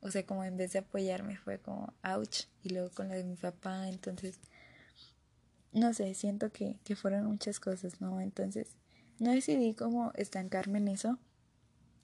[0.00, 3.24] O sea, como en vez de apoyarme fue como, ouch, y luego con lo de
[3.24, 4.40] mi papá, entonces,
[5.72, 8.20] no sé, siento que, que fueron muchas cosas, ¿no?
[8.20, 8.76] Entonces,
[9.18, 11.18] no decidí como estancarme en eso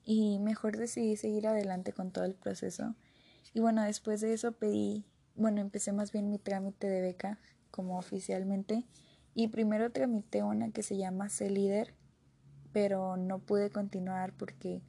[0.04, 2.94] y mejor decidí seguir adelante con todo el proceso.
[3.52, 7.38] Y bueno, después de eso pedí, bueno, empecé más bien mi trámite de beca
[7.70, 8.84] como oficialmente
[9.34, 11.94] y primero tramité una que se llama C-Líder,
[12.72, 14.82] pero no pude continuar porque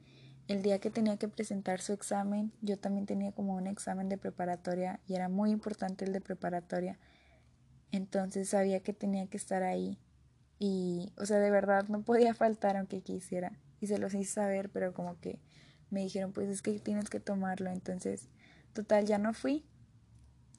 [0.46, 4.16] el día que tenía que presentar su examen, yo también tenía como un examen de
[4.16, 6.98] preparatoria y era muy importante el de preparatoria.
[7.92, 9.98] Entonces sabía que tenía que estar ahí
[10.58, 13.58] y, o sea, de verdad no podía faltar aunque quisiera.
[13.80, 15.38] Y se los hice saber, pero como que
[15.90, 17.70] me dijeron, pues es que tienes que tomarlo.
[17.70, 18.28] Entonces,
[18.72, 19.64] total, ya no fui.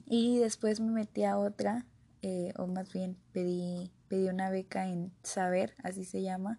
[0.06, 1.86] Y después me metí a otra
[2.22, 6.58] eh, o más bien pedí, pedí una beca en Saber, así se llama,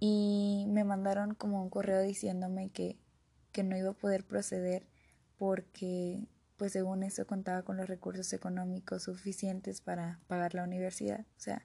[0.00, 2.98] y me mandaron como un correo diciéndome que,
[3.52, 4.88] que no iba a poder proceder
[5.38, 6.26] porque
[6.58, 11.20] pues según eso contaba con los recursos económicos suficientes para pagar la universidad.
[11.20, 11.64] O sea,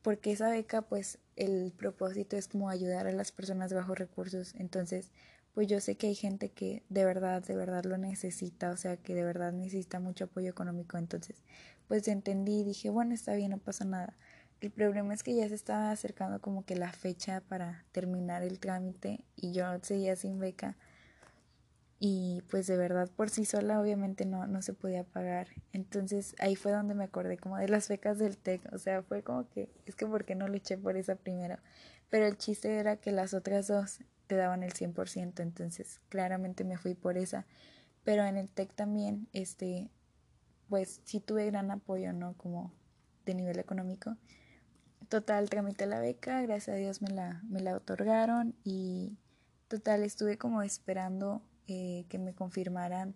[0.00, 4.54] porque esa beca pues el propósito es como ayudar a las personas bajo recursos.
[4.54, 5.12] Entonces
[5.56, 8.98] pues yo sé que hay gente que de verdad, de verdad lo necesita, o sea,
[8.98, 10.98] que de verdad necesita mucho apoyo económico.
[10.98, 11.44] Entonces,
[11.88, 14.18] pues entendí y dije, bueno, está bien, no pasa nada.
[14.60, 18.60] El problema es que ya se estaba acercando como que la fecha para terminar el
[18.60, 20.76] trámite y yo seguía sin beca.
[21.98, 25.48] Y pues de verdad por sí sola obviamente no, no se podía pagar.
[25.72, 28.72] Entonces ahí fue donde me acordé como de las becas del TEC.
[28.72, 31.58] O sea, fue como que, es que ¿por qué no luché por esa primero?
[32.10, 36.76] Pero el chiste era que las otras dos te daban el 100%, entonces claramente me
[36.76, 37.46] fui por esa.
[38.04, 39.90] Pero en el TEC también, este,
[40.68, 42.34] pues sí tuve gran apoyo, ¿no?
[42.34, 42.72] Como
[43.24, 44.16] de nivel económico.
[45.08, 49.18] Total, tramité la beca, gracias a Dios me la, me la otorgaron y
[49.68, 53.14] total, estuve como esperando eh, que me confirmaran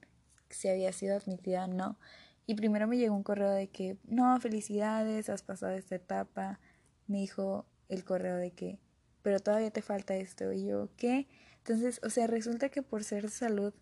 [0.49, 1.99] si había sido admitida o no.
[2.47, 6.61] Y primero me llegó un correo de que, no, felicidades, has pasado esta etapa.
[7.07, 8.81] Me dijo el correo de que
[9.23, 10.53] pero todavía te falta esto.
[10.53, 11.29] Y yo, ¿qué?
[11.59, 13.75] Entonces, o sea, resulta que por ser salud,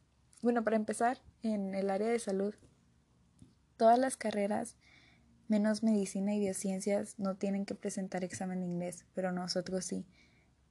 [0.42, 2.54] bueno, para empezar, en el área de salud,
[3.76, 4.76] todas las carreras,
[5.46, 10.06] menos medicina y biociencias, no tienen que presentar examen de inglés, pero nosotros sí.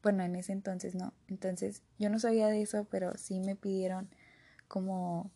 [0.08, 1.14] Bueno, en ese entonces no.
[1.28, 4.08] Entonces, yo no sabía de eso, pero sí me pidieron
[4.70, 5.32] como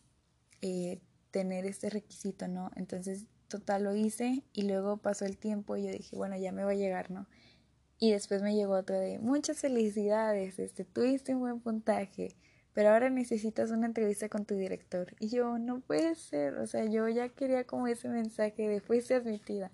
[0.62, 0.98] eh,
[1.30, 2.70] tener este requisito, ¿no?
[2.74, 6.64] Entonces, total lo hice y luego pasó el tiempo y yo dije, bueno, ya me
[6.64, 7.26] va a llegar, ¿no?
[7.98, 12.34] Y después me llegó otro de muchas felicidades, este, tuviste un buen puntaje,
[12.72, 15.14] pero ahora necesitas una entrevista con tu director.
[15.20, 19.16] Y yo, no puede ser, o sea, yo ya quería como ese mensaje de fuiste
[19.16, 19.70] admitida.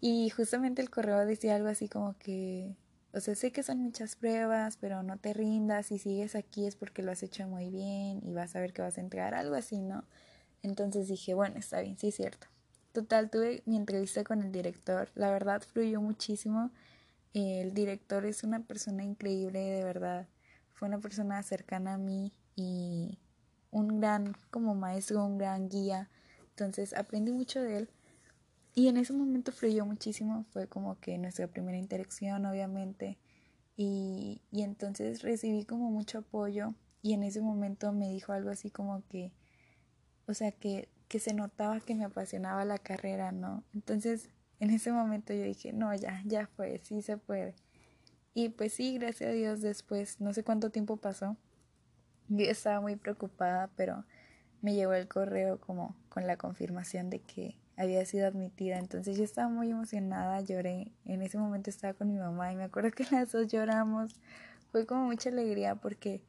[0.00, 2.76] Y justamente el correo decía algo así como que,
[3.12, 6.76] o sea, sé que son muchas pruebas, pero no te rindas, si sigues aquí es
[6.76, 9.54] porque lo has hecho muy bien y vas a ver que vas a entregar, algo
[9.54, 10.04] así, ¿no?
[10.62, 12.46] Entonces dije, bueno, está bien, sí es cierto.
[12.92, 16.70] Total, tuve mi entrevista con el director, la verdad fluyó muchísimo
[17.34, 20.28] el director es una persona increíble, de verdad.
[20.72, 23.18] Fue una persona cercana a mí y
[23.70, 26.10] un gran como maestro, un gran guía.
[26.50, 27.90] Entonces aprendí mucho de él.
[28.74, 30.44] Y en ese momento fluyó muchísimo.
[30.50, 33.18] Fue como que nuestra primera interacción, obviamente.
[33.76, 36.74] Y, y entonces recibí como mucho apoyo.
[37.02, 39.32] Y en ese momento me dijo algo así como que,
[40.26, 43.64] o sea, que, que se notaba que me apasionaba la carrera, ¿no?
[43.74, 44.30] Entonces
[44.62, 47.56] en ese momento yo dije, no, ya, ya fue, sí se puede.
[48.32, 51.36] Y pues sí, gracias a Dios después, no sé cuánto tiempo pasó,
[52.28, 54.04] yo estaba muy preocupada, pero
[54.60, 58.78] me llegó el correo como con la confirmación de que había sido admitida.
[58.78, 60.92] Entonces yo estaba muy emocionada, lloré.
[61.04, 64.14] En ese momento estaba con mi mamá y me acuerdo que las dos lloramos.
[64.70, 66.24] Fue como mucha alegría porque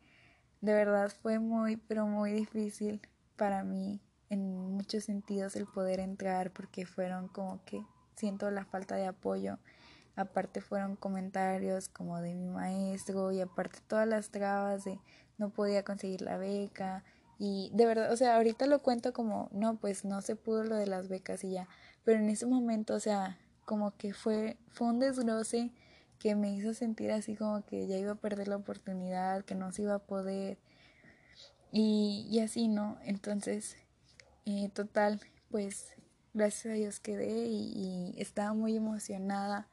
[0.61, 3.01] de verdad fue muy, pero muy difícil
[3.35, 7.83] para mí en muchos sentidos el poder entrar porque fueron como que
[8.15, 9.59] siento la falta de apoyo.
[10.15, 14.99] Aparte fueron comentarios como de mi maestro y aparte todas las trabas de
[15.37, 17.03] no podía conseguir la beca
[17.39, 20.75] y de verdad, o sea, ahorita lo cuento como, no, pues no se pudo lo
[20.75, 21.67] de las becas y ya,
[22.03, 25.71] pero en ese momento, o sea, como que fue, fue un desglose
[26.19, 29.71] que me hizo sentir así como que ya iba a perder la oportunidad, que no
[29.71, 30.57] se iba a poder
[31.71, 32.97] y, y así, ¿no?
[33.03, 33.77] Entonces,
[34.45, 35.19] eh, total,
[35.49, 35.93] pues
[36.33, 39.67] gracias a Dios quedé y, estaba muy emocionada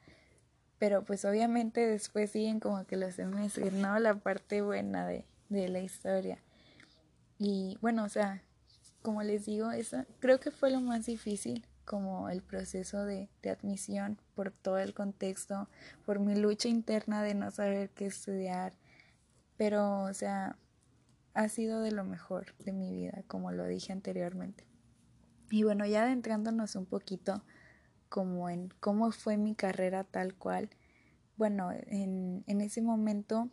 [0.78, 3.98] pero pues obviamente después siguen como que los semestres, ¿no?
[3.98, 6.38] La parte buena de, de la historia.
[7.42, 8.42] Y bueno, o sea,
[9.00, 13.48] como les digo, eso creo que fue lo más difícil, como el proceso de, de
[13.48, 15.66] admisión por todo el contexto,
[16.04, 18.74] por mi lucha interna de no saber qué estudiar.
[19.56, 20.58] Pero, o sea,
[21.32, 24.66] ha sido de lo mejor de mi vida, como lo dije anteriormente.
[25.50, 27.42] Y bueno, ya adentrándonos un poquito
[28.10, 30.68] como en cómo fue mi carrera tal cual.
[31.38, 33.48] Bueno, en, en ese momento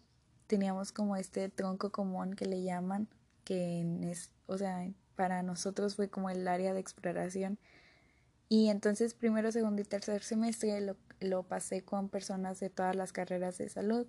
[0.46, 3.08] teníamos como este tronco común que le llaman,
[3.48, 7.58] que es, o sea, para nosotros fue como el área de exploración.
[8.50, 13.14] Y entonces primero, segundo y tercer semestre lo, lo pasé con personas de todas las
[13.14, 14.06] carreras de salud.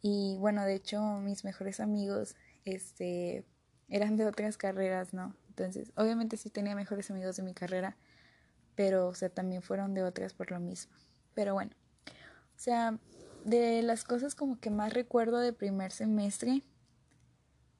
[0.00, 3.44] Y bueno, de hecho mis mejores amigos este,
[3.88, 5.34] eran de otras carreras, ¿no?
[5.48, 7.96] Entonces, obviamente sí tenía mejores amigos de mi carrera,
[8.76, 10.94] pero, o sea, también fueron de otras por lo mismo.
[11.34, 11.72] Pero bueno,
[12.06, 12.96] o sea,
[13.44, 16.62] de las cosas como que más recuerdo de primer semestre,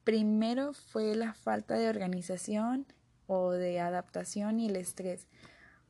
[0.07, 2.86] primero fue la falta de organización
[3.26, 5.26] o de adaptación y el estrés.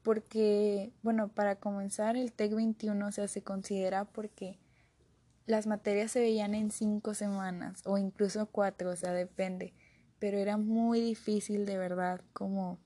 [0.03, 4.59] Porque, bueno, para comenzar, el TEC 21 o sea, se considera porque
[5.45, 9.75] las materias se veían en cinco semanas o incluso cuatro, o sea, depende.
[10.19, 12.79] Pero era muy difícil de verdad como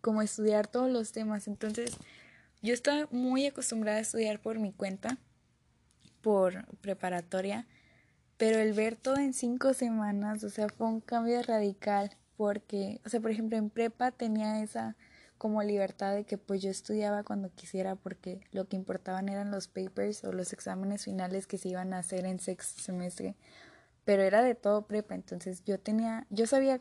[0.00, 1.46] como estudiar todos los temas.
[1.46, 1.96] Entonces,
[2.62, 5.18] yo estaba muy acostumbrada a estudiar por mi cuenta,
[6.20, 7.68] por preparatoria,
[8.36, 13.08] pero el ver todo en cinco semanas, o sea, fue un cambio radical, porque, o
[13.08, 14.96] sea, por ejemplo, en prepa tenía esa
[15.38, 19.68] como libertad de que pues yo estudiaba cuando quisiera porque lo que importaban eran los
[19.68, 23.36] papers o los exámenes finales que se iban a hacer en sexto semestre,
[24.04, 26.80] pero era de todo prepa, entonces yo tenía, yo sabía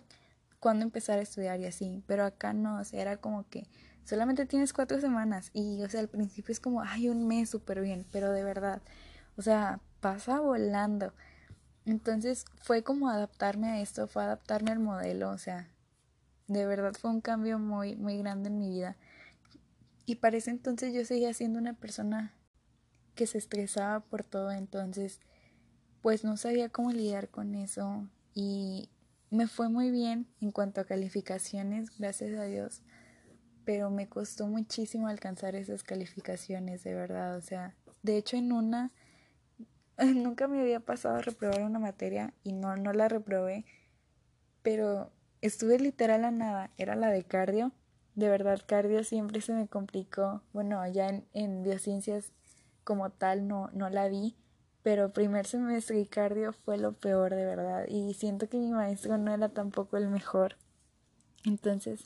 [0.59, 3.67] cuándo empezar a estudiar y así, pero acá no, o sea, era como que
[4.05, 7.81] solamente tienes cuatro semanas y, o sea, al principio es como, ay, un mes súper
[7.81, 8.81] bien, pero de verdad,
[9.35, 11.13] o sea, pasa volando.
[11.85, 15.69] Entonces fue como adaptarme a esto, fue adaptarme al modelo, o sea,
[16.47, 18.95] de verdad fue un cambio muy, muy grande en mi vida.
[20.05, 22.33] Y para ese entonces yo seguía siendo una persona
[23.15, 25.19] que se estresaba por todo, entonces
[26.01, 28.89] pues no sabía cómo lidiar con eso y
[29.29, 32.81] me fue muy bien en cuanto a calificaciones, gracias a Dios,
[33.65, 37.37] pero me costó muchísimo alcanzar esas calificaciones, de verdad.
[37.37, 38.91] O sea, de hecho en una,
[40.15, 43.65] nunca me había pasado a reprobar una materia y no, no la reprobé,
[44.61, 47.71] pero estuve literal a nada, era la de cardio.
[48.15, 50.43] De verdad, cardio siempre se me complicó.
[50.53, 52.31] Bueno, ya en, en biociencias
[52.83, 54.35] como tal no, no la vi,
[54.83, 59.33] pero primer semestre cardio fue lo peor de verdad y siento que mi maestro no
[59.33, 60.57] era tampoco el mejor.
[61.45, 62.05] Entonces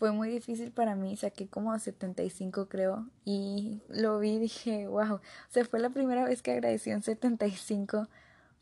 [0.00, 5.16] fue muy difícil para mí, saqué como 75 creo y lo vi y dije, wow,
[5.16, 5.20] o
[5.50, 8.08] sea, fue la primera vez que agradecí un 75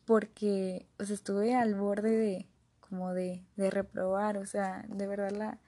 [0.05, 2.47] porque, o sea, estuve al borde de
[2.81, 5.59] como de, de reprobar, o sea, de verdad la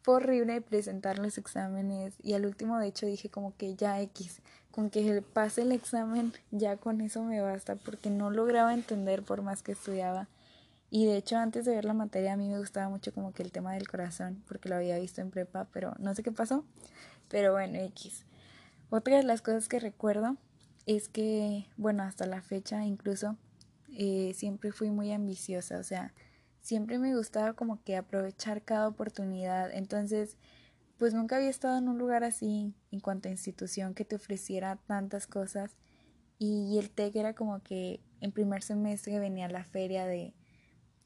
[0.00, 4.42] fue horrible presentar los exámenes y al último de hecho dije como que ya X,
[4.70, 9.42] con que pase el examen ya con eso me basta porque no lograba entender por
[9.42, 10.28] más que estudiaba.
[10.96, 13.42] Y de hecho antes de ver la materia a mí me gustaba mucho como que
[13.42, 16.64] el tema del corazón porque lo había visto en prepa, pero no sé qué pasó.
[17.28, 18.24] Pero bueno, X.
[18.88, 20.38] Otra de las cosas que recuerdo
[20.86, 23.36] es que, bueno, hasta la fecha incluso
[23.92, 26.14] eh, siempre fui muy ambiciosa, o sea,
[26.62, 29.70] siempre me gustaba como que aprovechar cada oportunidad.
[29.74, 30.38] Entonces,
[30.96, 34.76] pues nunca había estado en un lugar así en cuanto a institución que te ofreciera
[34.86, 35.76] tantas cosas
[36.38, 40.32] y el TEC era como que en primer semestre venía la feria de,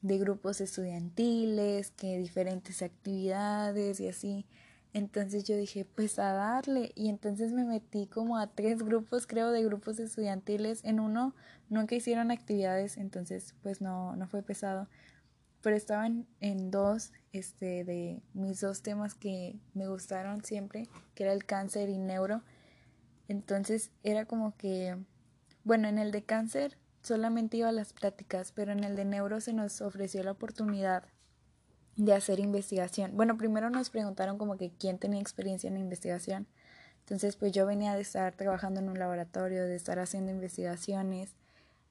[0.01, 4.45] de grupos estudiantiles, que diferentes actividades y así.
[4.93, 6.91] Entonces yo dije, pues a darle.
[6.95, 10.83] Y entonces me metí como a tres grupos, creo, de grupos estudiantiles.
[10.83, 11.35] En uno
[11.69, 14.87] nunca hicieron actividades, entonces pues no, no fue pesado
[15.61, 21.33] pero estaban en dos este, de mis dos temas que me gustaron siempre, que era
[21.33, 22.41] el cáncer y neuro.
[23.27, 24.97] Entonces era como que,
[25.63, 29.41] bueno, en el de cáncer solamente iba a las pláticas, pero en el de neuro
[29.41, 31.03] se nos ofreció la oportunidad
[31.95, 33.15] de hacer investigación.
[33.15, 36.47] Bueno, primero nos preguntaron como que quién tenía experiencia en investigación.
[36.99, 41.35] Entonces, pues yo venía de estar trabajando en un laboratorio, de estar haciendo investigaciones.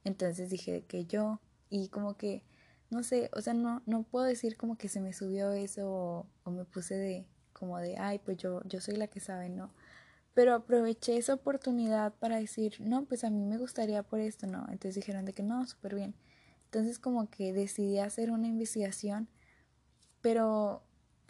[0.05, 2.43] Entonces dije que yo y como que
[2.91, 6.51] no sé, o sea, no, no puedo decir como que se me subió eso o,
[6.51, 9.73] me puse de como de, ay, pues yo, yo soy la que sabe, ¿no?
[10.41, 14.61] Pero aproveché esa oportunidad para decir, no, pues a mí me gustaría por esto, ¿no?
[14.71, 16.15] Entonces dijeron de que no, súper bien.
[16.65, 19.29] Entonces como que decidí hacer una investigación,
[20.23, 20.83] pero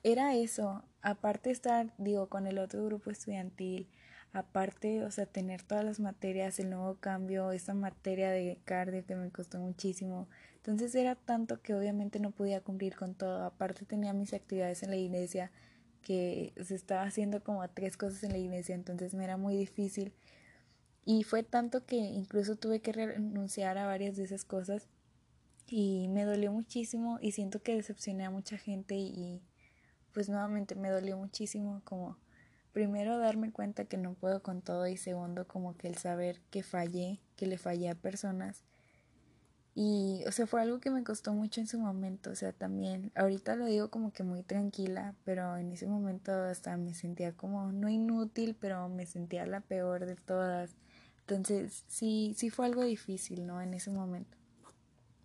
[0.05, 3.89] era eso, aparte de estar, digo, con el otro grupo estudiantil,
[4.33, 9.17] aparte, o sea, tener todas las materias, el nuevo cambio, esa materia de cardio que
[9.17, 10.29] me costó muchísimo.
[10.55, 13.43] Entonces era tanto que obviamente no podía cumplir con todo.
[13.43, 15.51] Aparte tenía mis actividades en la iglesia,
[16.03, 20.12] que se estaba haciendo como tres cosas en la iglesia, entonces me era muy difícil.
[21.05, 24.88] Y fue tanto que incluso tuve que renunciar a varias de esas cosas
[25.66, 29.40] y me dolió muchísimo y siento que decepcioné a mucha gente y
[30.12, 32.18] pues nuevamente me dolió muchísimo como
[32.72, 36.62] primero darme cuenta que no puedo con todo y segundo como que el saber que
[36.62, 38.64] fallé, que le fallé a personas.
[39.75, 43.12] Y, o sea, fue algo que me costó mucho en su momento, o sea, también,
[43.14, 47.71] ahorita lo digo como que muy tranquila, pero en ese momento hasta me sentía como,
[47.73, 50.75] no inútil, pero me sentía la peor de todas.
[51.21, 53.61] Entonces, sí, sí fue algo difícil, ¿no?
[53.61, 54.37] En ese momento.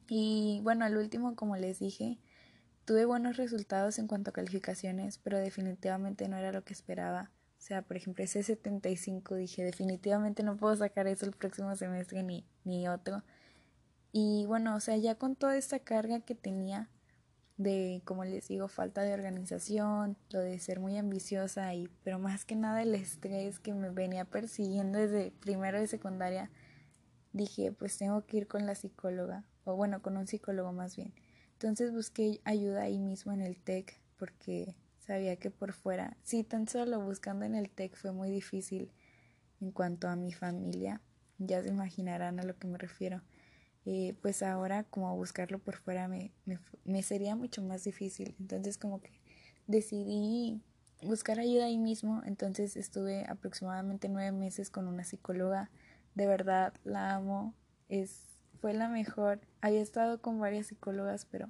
[0.07, 2.19] Y bueno, al último, como les dije,
[2.85, 7.31] tuve buenos resultados en cuanto a calificaciones, pero definitivamente no era lo que esperaba.
[7.57, 12.21] O sea, por ejemplo, ese 75 dije, definitivamente no puedo sacar eso el próximo semestre
[12.21, 13.23] ni, ni otro.
[14.17, 16.89] Y bueno, o sea, ya con toda esta carga que tenía
[17.57, 22.45] de, como les digo, falta de organización, lo de ser muy ambiciosa y, pero más
[22.45, 26.49] que nada el estrés que me venía persiguiendo desde primero de secundaria,
[27.33, 31.13] dije, pues tengo que ir con la psicóloga, o bueno, con un psicólogo más bien.
[31.51, 36.69] Entonces busqué ayuda ahí mismo en el TEC porque sabía que por fuera, sí, tan
[36.69, 38.93] solo buscando en el TEC fue muy difícil
[39.59, 41.01] en cuanto a mi familia,
[41.37, 43.21] ya se imaginarán a lo que me refiero.
[43.85, 48.35] Eh, pues ahora como buscarlo por fuera me, me, me sería mucho más difícil.
[48.39, 49.11] Entonces como que
[49.67, 50.61] decidí
[51.01, 52.21] buscar ayuda ahí mismo.
[52.25, 55.69] Entonces estuve aproximadamente nueve meses con una psicóloga.
[56.15, 57.53] De verdad la amo.
[57.89, 59.41] Es fue la mejor.
[59.61, 61.49] Había estado con varias psicólogas, pero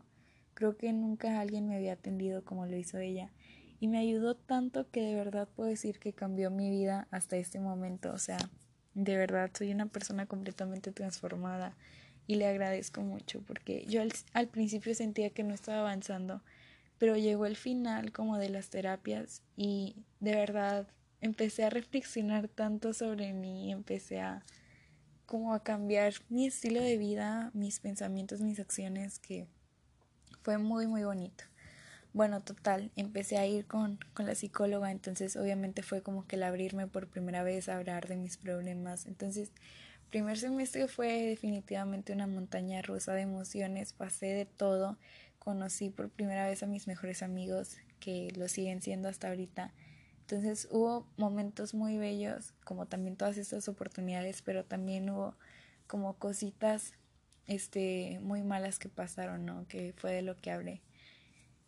[0.54, 3.32] creo que nunca alguien me había atendido como lo hizo ella.
[3.80, 7.60] Y me ayudó tanto que de verdad puedo decir que cambió mi vida hasta este
[7.60, 8.12] momento.
[8.12, 8.38] O sea,
[8.96, 11.78] de verdad soy una persona completamente transformada
[12.28, 14.02] y le agradezco mucho porque yo
[14.34, 16.42] al, principio sentía que no estaba avanzando,
[16.98, 20.88] pero llegó el final como de las terapias y de verdad
[21.22, 24.44] empecé a reflexionar tanto sobre mí, empecé a
[25.26, 29.48] como a cambiar mi estilo de vida, mis pensamientos, mis acciones, que
[30.44, 31.46] fue muy, muy bonito.
[32.14, 36.44] Bueno, total, empecé a ir con, con la psicóloga, entonces obviamente fue como que el
[36.44, 39.08] abrirme por primera vez a hablar de mis problemas.
[39.08, 39.52] Entonces,
[40.16, 44.98] primer semestre fue definitivamente una montaña rusa de emociones, pasé de todo,
[45.40, 49.74] conocí por primera vez a mis mejores amigos, que lo siguen siendo hasta ahorita
[50.26, 55.36] entonces hubo momentos muy bellos, como también todas estas oportunidades, pero también hubo
[55.86, 56.94] como cositas
[57.46, 59.68] este muy malas que pasaron, ¿no?
[59.68, 60.82] Que fue de lo que hablé.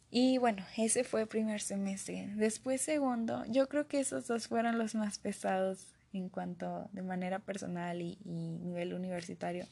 [0.09, 2.33] Y bueno, ese fue el primer semestre.
[2.35, 7.39] Después segundo, yo creo que esos dos fueron los más pesados en cuanto de manera
[7.39, 9.65] personal y, nivel universitario.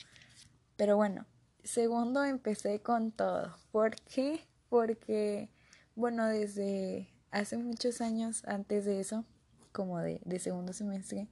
[0.75, 1.25] Pero bueno,
[1.63, 3.55] segundo empecé con todo.
[3.71, 4.41] ¿Por qué?
[4.69, 5.49] Porque,
[5.95, 9.25] bueno, desde hace muchos años antes de eso,
[9.71, 11.27] como de, de segundo semestre,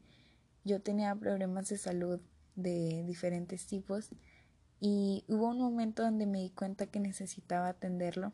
[0.63, 2.19] yo tenía problemas de salud
[2.55, 4.09] de diferentes tipos
[4.79, 8.33] y hubo un momento donde me di cuenta que necesitaba atenderlo.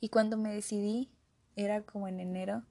[0.00, 1.10] Y cuando me decidí,
[1.56, 2.64] era como en enero,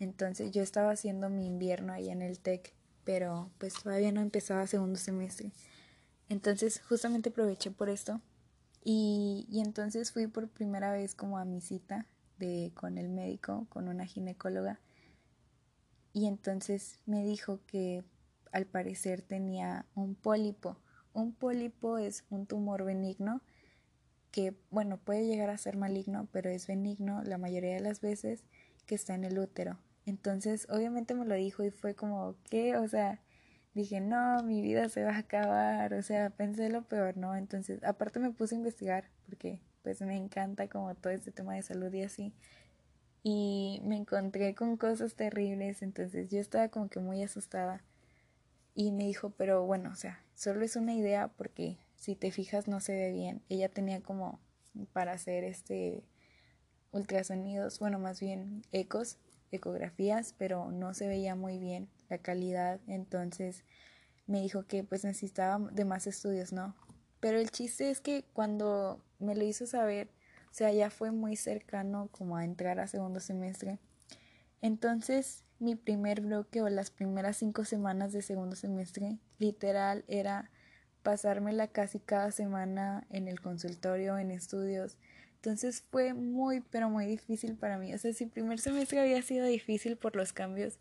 [0.00, 2.74] entonces yo estaba haciendo mi invierno ahí en el TEC,
[3.04, 5.52] pero pues todavía no empezaba segundo semestre.
[6.28, 8.20] Entonces justamente aproveché por esto
[8.82, 12.06] y, y entonces fui por primera vez como a mi cita
[12.74, 14.80] con el médico, con una ginecóloga,
[16.12, 18.02] y entonces me dijo que
[18.50, 20.76] al parecer tenía un pólipo.
[21.12, 23.42] Un pólipo es un tumor benigno
[24.32, 28.44] que, bueno, puede llegar a ser maligno, pero es benigno la mayoría de las veces
[28.86, 29.78] que está en el útero.
[30.10, 32.76] Entonces, obviamente me lo dijo y fue como, ¿qué?
[32.76, 33.20] O sea,
[33.74, 37.36] dije, no, mi vida se va a acabar, o sea, pensé lo peor, ¿no?
[37.36, 41.62] Entonces, aparte me puse a investigar porque pues me encanta como todo este tema de
[41.62, 42.34] salud y así.
[43.22, 47.84] Y me encontré con cosas terribles, entonces yo estaba como que muy asustada.
[48.74, 52.66] Y me dijo, pero bueno, o sea, solo es una idea porque si te fijas
[52.66, 53.42] no se ve bien.
[53.48, 54.40] Ella tenía como
[54.92, 56.02] para hacer este
[56.90, 59.18] ultrasonidos, bueno, más bien ecos,
[59.52, 63.64] ecografías, pero no se veía muy bien la calidad, entonces
[64.26, 66.74] me dijo que pues necesitaba de más estudios, ¿no?
[67.20, 70.08] Pero el chiste es que cuando me lo hizo saber,
[70.50, 73.78] o sea, ya fue muy cercano como a entrar a segundo semestre.
[74.62, 80.50] Entonces, mi primer bloque o las primeras cinco semanas de segundo semestre, literal, era
[81.02, 84.96] pasármela casi cada semana en el consultorio, en estudios.
[85.42, 87.94] Entonces fue muy, pero muy difícil para mí.
[87.94, 90.78] O sea, si el primer semestre había sido difícil por los cambios,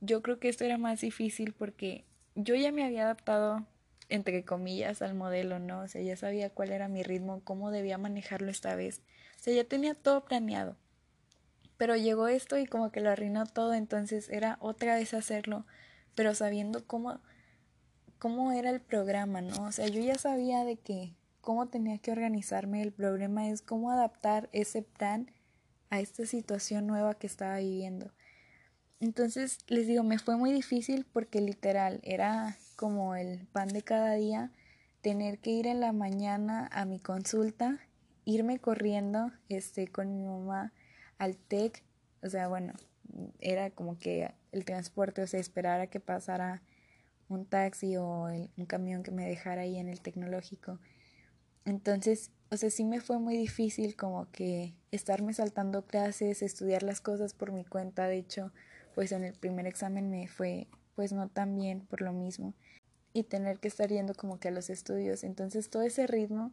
[0.00, 3.64] yo creo que esto era más difícil porque yo ya me había adaptado,
[4.08, 5.82] entre comillas, al modelo, ¿no?
[5.82, 9.00] O sea, ya sabía cuál era mi ritmo, cómo debía manejarlo esta vez.
[9.38, 10.76] O sea, ya tenía todo planeado.
[11.76, 15.66] Pero llegó esto y como que lo arruinó todo, entonces era otra vez hacerlo,
[16.16, 17.20] pero sabiendo cómo,
[18.18, 19.66] cómo era el programa, ¿no?
[19.66, 21.14] O sea, yo ya sabía de que
[21.44, 25.30] cómo tenía que organizarme, el problema es cómo adaptar ese plan
[25.90, 28.12] a esta situación nueva que estaba viviendo.
[28.98, 34.14] Entonces, les digo, me fue muy difícil porque literal era como el pan de cada
[34.14, 34.52] día
[35.02, 37.78] tener que ir en la mañana a mi consulta,
[38.24, 40.72] irme corriendo este con mi mamá
[41.18, 41.84] al TEC,
[42.22, 42.72] o sea, bueno,
[43.38, 46.62] era como que el transporte, o sea, esperar a que pasara
[47.28, 50.78] un taxi o un camión que me dejara ahí en el tecnológico.
[51.64, 57.00] Entonces, o sea, sí me fue muy difícil como que estarme saltando clases, estudiar las
[57.00, 58.06] cosas por mi cuenta.
[58.06, 58.52] De hecho,
[58.94, 62.54] pues en el primer examen me fue pues no tan bien por lo mismo
[63.12, 65.24] y tener que estar yendo como que a los estudios.
[65.24, 66.52] Entonces todo ese ritmo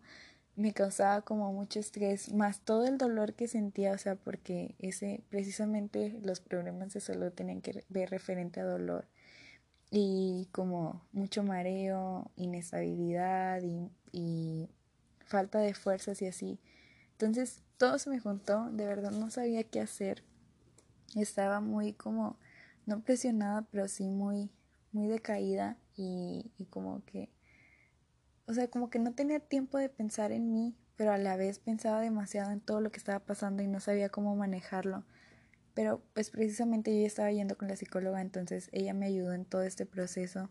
[0.55, 5.24] me causaba como mucho estrés, más todo el dolor que sentía, o sea, porque ese
[5.30, 9.07] precisamente los problemas de salud tenían que ver referente a dolor
[9.91, 14.70] y como mucho mareo, inestabilidad y, y
[15.32, 16.60] falta de fuerzas y así.
[17.14, 20.24] Entonces todo se me juntó, de verdad no sabía qué hacer.
[21.16, 22.38] Estaba muy como,
[22.86, 24.52] no presionada, pero sí muy,
[24.92, 27.30] muy decaída y, y como que
[28.52, 31.60] o sea, como que no tenía tiempo de pensar en mí, pero a la vez
[31.60, 35.06] pensaba demasiado en todo lo que estaba pasando y no sabía cómo manejarlo.
[35.74, 39.46] Pero pues precisamente yo ya estaba yendo con la psicóloga, entonces ella me ayudó en
[39.46, 40.50] todo este proceso.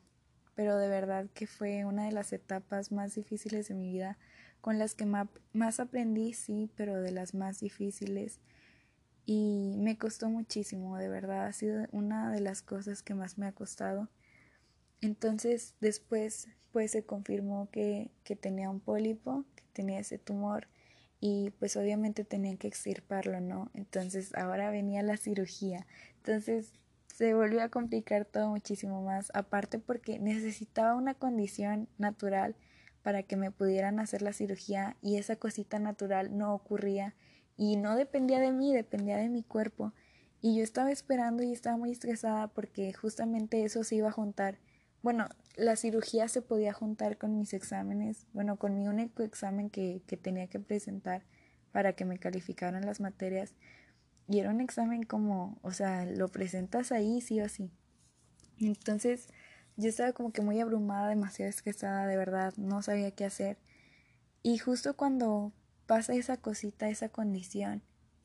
[0.55, 4.17] Pero de verdad que fue una de las etapas más difíciles de mi vida,
[4.61, 8.41] con las que más aprendí, sí, pero de las más difíciles.
[9.27, 13.47] Y me costó muchísimo, de verdad, ha sido una de las cosas que más me
[13.47, 14.09] ha costado.
[15.01, 20.69] Entonces después pues se confirmó que, que tenía un pólipo, que tenía ese tumor
[21.21, 23.71] y pues obviamente tenían que extirparlo, ¿no?
[23.75, 25.87] Entonces ahora venía la cirugía.
[26.17, 26.73] Entonces
[27.07, 32.57] se volvió a complicar todo muchísimo más, aparte porque necesitaba una condición natural
[33.03, 37.15] para que me pudieran hacer la cirugía y esa cosita natural no ocurría
[37.57, 39.93] y no dependía de mí, dependía de mi cuerpo.
[40.43, 44.59] Y yo estaba esperando y estaba muy estresada porque justamente eso se iba a juntar
[45.03, 50.03] bueno, la cirugía se podía juntar con mis exámenes, bueno, con mi único examen que,
[50.07, 51.23] que tenía que presentar
[51.73, 53.55] para que me calificaran las materias.
[54.29, 57.71] Y era un examen como, o sea, lo presentas ahí sí o sí.
[58.59, 59.29] Entonces
[59.81, 63.59] yo estaba como que muy abrumada, demasiado estresada, de verdad, no sabía qué hacer.
[64.43, 65.53] Y justo cuando
[65.87, 67.83] pasa esa cosita, esa condición,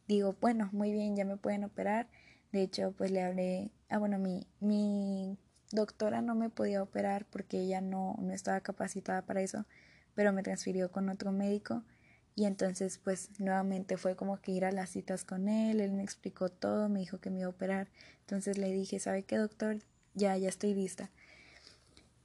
[0.07, 2.07] digo, bueno, muy bien, ya me pueden operar.
[2.51, 5.37] De hecho, pues le hablé, ah, bueno, mi, mi
[5.71, 9.65] doctora no me podía operar porque ella no, no estaba capacitada para eso,
[10.13, 11.83] pero me transfirió con otro médico
[12.35, 16.03] y entonces pues nuevamente fue como que ir a las citas con él, él me
[16.03, 17.87] explicó todo, me dijo que me iba a operar,
[18.21, 19.77] entonces le dije, ¿sabe qué doctor?
[20.13, 21.11] Ya, ya estoy lista.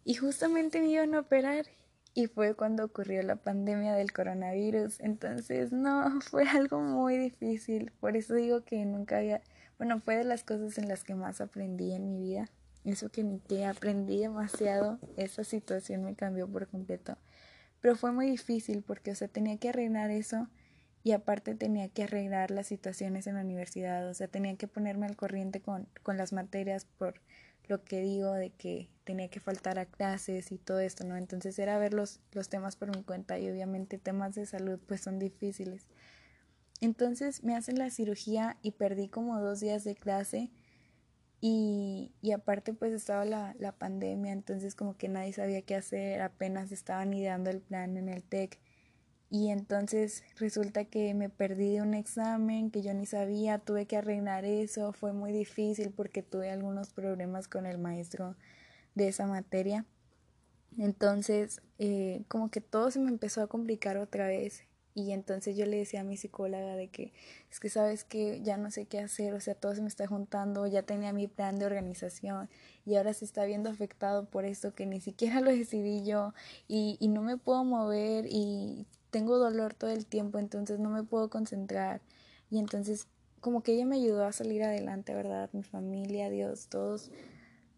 [0.04, 1.66] Y justamente me iban a operar
[2.14, 8.16] y fue cuando ocurrió la pandemia del coronavirus, entonces no, fue algo muy difícil, por
[8.16, 9.42] eso digo que nunca había,
[9.78, 12.50] bueno, fue de las cosas en las que más aprendí en mi vida.
[12.84, 17.18] Eso que, que aprendí demasiado, esa situación me cambió por completo.
[17.80, 20.48] Pero fue muy difícil porque, o sea, tenía que arreglar eso
[21.02, 25.06] y aparte tenía que arreglar las situaciones en la universidad, o sea, tenía que ponerme
[25.06, 27.20] al corriente con, con las materias por
[27.70, 31.16] lo que digo de que tenía que faltar a clases y todo esto, ¿no?
[31.16, 35.00] Entonces era ver los, los temas por mi cuenta y obviamente temas de salud pues
[35.00, 35.86] son difíciles.
[36.80, 40.50] Entonces me hacen la cirugía y perdí como dos días de clase
[41.40, 46.20] y, y aparte pues estaba la, la pandemia, entonces como que nadie sabía qué hacer,
[46.20, 48.58] apenas estaban ideando el plan en el TEC.
[49.30, 53.96] Y entonces resulta que me perdí de un examen que yo ni sabía, tuve que
[53.96, 58.36] arreglar eso, fue muy difícil porque tuve algunos problemas con el maestro
[58.96, 59.86] de esa materia.
[60.78, 64.64] Entonces, eh, como que todo se me empezó a complicar otra vez
[64.94, 67.12] y entonces yo le decía a mi psicóloga de que
[67.50, 70.06] es que sabes que ya no sé qué hacer, o sea, todo se me está
[70.06, 72.48] juntando, ya tenía mi plan de organización
[72.84, 76.34] y ahora se está viendo afectado por esto que ni siquiera lo decidí yo
[76.68, 81.02] y, y no me puedo mover y tengo dolor todo el tiempo, entonces no me
[81.02, 82.00] puedo concentrar.
[82.50, 83.06] Y entonces
[83.40, 85.50] como que ella me ayudó a salir adelante, ¿verdad?
[85.52, 87.10] Mi familia, Dios, todos.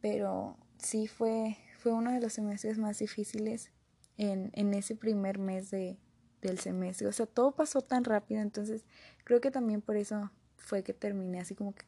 [0.01, 3.70] Pero sí fue, fue uno de los semestres más difíciles
[4.16, 5.99] en, en ese primer mes de,
[6.41, 7.07] del semestre.
[7.07, 8.85] O sea, todo pasó tan rápido, entonces
[9.24, 11.85] creo que también por eso fue que terminé así como que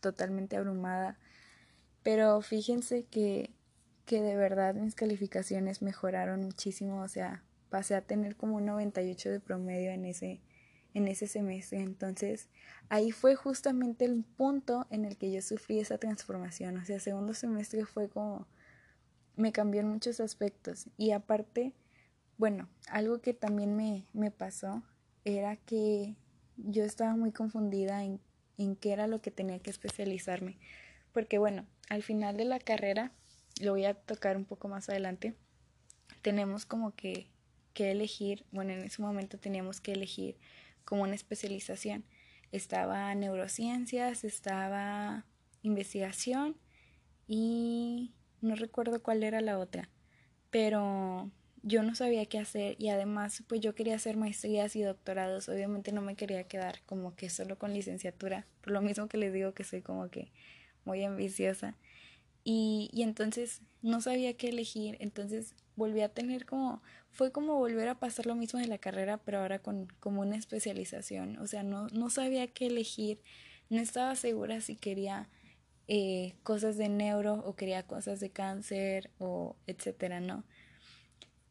[0.00, 1.18] totalmente abrumada.
[2.04, 3.52] Pero fíjense que,
[4.06, 9.30] que de verdad mis calificaciones mejoraron muchísimo, o sea, pasé a tener como un 98
[9.30, 10.40] de promedio en ese,
[10.94, 11.80] en ese semestre.
[11.80, 12.48] Entonces,
[12.88, 16.76] ahí fue justamente el punto en el que yo sufrí esa transformación.
[16.78, 18.46] O sea, segundo semestre fue como,
[19.36, 20.88] me cambió en muchos aspectos.
[20.96, 21.74] Y aparte,
[22.36, 24.82] bueno, algo que también me, me pasó
[25.24, 26.16] era que
[26.56, 28.20] yo estaba muy confundida en,
[28.56, 30.58] en qué era lo que tenía que especializarme.
[31.12, 33.12] Porque bueno, al final de la carrera,
[33.60, 35.34] lo voy a tocar un poco más adelante,
[36.22, 37.30] tenemos como que,
[37.78, 40.36] que elegir, bueno, en ese momento teníamos que elegir
[40.84, 42.04] como una especialización.
[42.50, 45.24] Estaba neurociencias, estaba
[45.62, 46.56] investigación
[47.28, 48.10] y
[48.40, 49.88] no recuerdo cuál era la otra,
[50.50, 51.30] pero
[51.62, 55.92] yo no sabía qué hacer y además pues yo quería hacer maestrías y doctorados, obviamente
[55.92, 59.54] no me quería quedar como que solo con licenciatura, por lo mismo que les digo
[59.54, 60.32] que soy como que
[60.84, 61.76] muy ambiciosa.
[62.42, 67.88] Y, y entonces no sabía qué elegir, entonces volví a tener como, fue como volver
[67.88, 71.38] a pasar lo mismo de la carrera, pero ahora con como una especialización.
[71.38, 73.22] O sea, no, no sabía qué elegir,
[73.70, 75.30] no estaba segura si quería
[75.86, 80.44] eh, cosas de neuro o quería cosas de cáncer o etcétera, ¿no?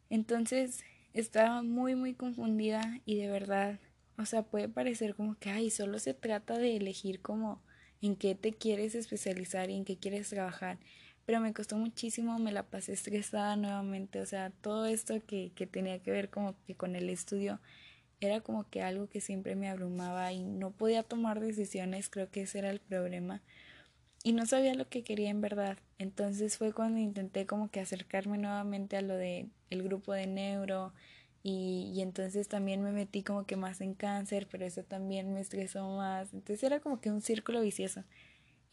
[0.09, 3.79] Entonces estaba muy, muy confundida y de verdad,
[4.17, 7.63] o sea, puede parecer como que, ay, solo se trata de elegir como
[8.01, 10.77] en qué te quieres especializar y en qué quieres trabajar
[11.27, 15.67] pero me costó muchísimo, me la pasé estresada nuevamente, o sea, todo esto que, que
[15.67, 17.61] tenía que ver como que con el estudio
[18.21, 22.43] era como que algo que siempre me abrumaba y no podía tomar decisiones, creo que
[22.43, 23.43] ese era el problema
[24.23, 25.77] y no sabía lo que quería en verdad.
[25.99, 30.93] Entonces fue cuando intenté como que acercarme nuevamente a lo de el grupo de neuro
[31.43, 35.41] y, y entonces también me metí como que más en cáncer, pero eso también me
[35.41, 36.33] estresó más.
[36.33, 38.03] Entonces era como que un círculo vicioso.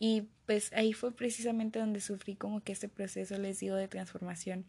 [0.07, 4.67] Y pues ahí fue precisamente donde sufrí como que este proceso, les digo, de transformación.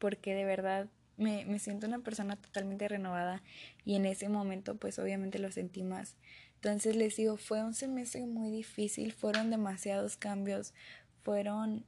[0.00, 3.44] Porque de verdad me, me siento una persona totalmente renovada
[3.84, 6.16] y en ese momento pues obviamente lo sentí más.
[6.56, 10.74] Entonces les digo, fue un semestre muy difícil, fueron demasiados cambios,
[11.22, 11.84] fueron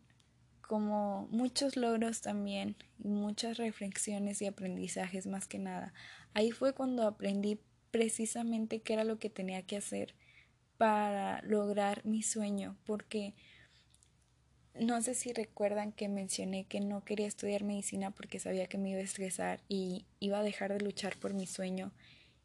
[0.61, 5.93] como muchos logros también muchas reflexiones y aprendizajes más que nada.
[6.33, 7.59] Ahí fue cuando aprendí
[7.91, 10.15] precisamente qué era lo que tenía que hacer
[10.79, 13.35] para lograr mi sueño, porque
[14.79, 18.91] no sé si recuerdan que mencioné que no quería estudiar medicina porque sabía que me
[18.91, 21.93] iba a estresar y iba a dejar de luchar por mi sueño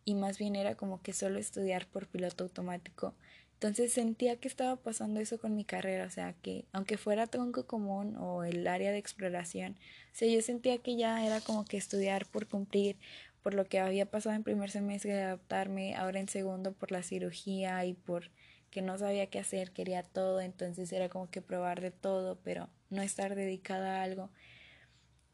[0.05, 3.13] y más bien era como que solo estudiar por piloto automático.
[3.53, 7.67] Entonces sentía que estaba pasando eso con mi carrera, o sea, que aunque fuera tronco
[7.67, 9.77] común o el área de exploración,
[10.19, 12.97] o yo sentía que ya era como que estudiar por cumplir
[13.41, 17.03] por lo que había pasado en primer semestre de adaptarme, ahora en segundo por la
[17.03, 18.31] cirugía y por
[18.71, 22.69] que no sabía qué hacer, quería todo, entonces era como que probar de todo, pero
[22.89, 24.29] no estar dedicada a algo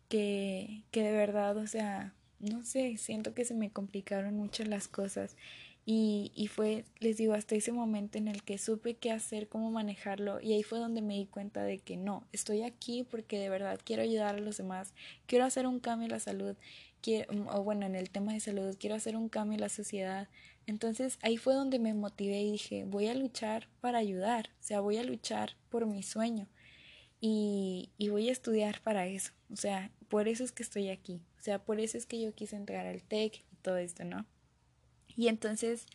[0.10, 4.88] que, que de verdad, o sea, no sé, siento que se me complicaron mucho las
[4.88, 5.36] cosas.
[5.86, 9.72] Y, y fue, les digo, hasta ese momento en el que supe qué hacer, cómo
[9.72, 13.48] manejarlo y ahí fue donde me di cuenta de que no, estoy aquí porque de
[13.48, 14.94] verdad quiero ayudar a los demás,
[15.28, 16.58] quiero hacer un cambio en la salud
[17.08, 20.28] Mm, o bueno, en el tema de salud, quiero hacer un cambio en la sociedad.
[20.66, 24.82] Entonces ahí fue donde me motivé y dije, voy a luchar para ayudar, o sea,
[24.82, 26.48] voy a luchar por mi sueño
[27.22, 31.22] y, y voy a estudiar para eso, o sea, por eso es que estoy aquí,
[31.40, 34.26] o sea, por eso es que yo quise entrar al TEC y todo esto, ¿no?
[35.16, 35.86] Y entonces,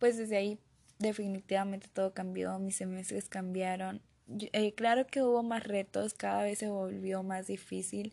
[0.00, 0.58] pues desde ahí
[0.98, 4.02] definitivamente todo cambió, mis semestres cambiaron.
[4.52, 8.12] Eh, claro que hubo más retos, cada vez se volvió más difícil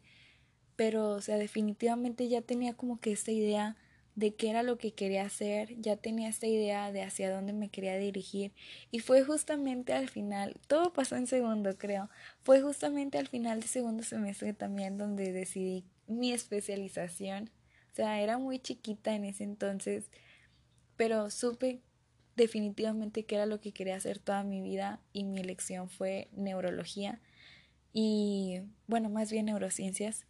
[0.75, 3.77] pero o sea, definitivamente ya tenía como que esta idea
[4.15, 7.69] de qué era lo que quería hacer, ya tenía esta idea de hacia dónde me
[7.69, 8.53] quería dirigir
[8.89, 12.09] y fue justamente al final, todo pasó en segundo creo,
[12.41, 17.49] fue justamente al final de segundo semestre también donde decidí mi especialización,
[17.91, 20.09] o sea, era muy chiquita en ese entonces,
[20.95, 21.81] pero supe
[22.37, 27.21] definitivamente que era lo que quería hacer toda mi vida y mi elección fue neurología
[27.91, 30.25] y bueno, más bien neurociencias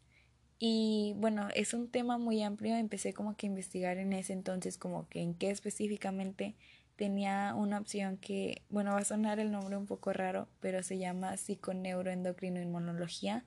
[0.60, 4.78] y bueno, es un tema muy amplio, empecé como que a investigar en ese entonces
[4.78, 6.56] como que en qué específicamente
[6.96, 10.98] tenía una opción que, bueno, va a sonar el nombre un poco raro, pero se
[10.98, 13.46] llama psiconeuroendocrinoinmunología.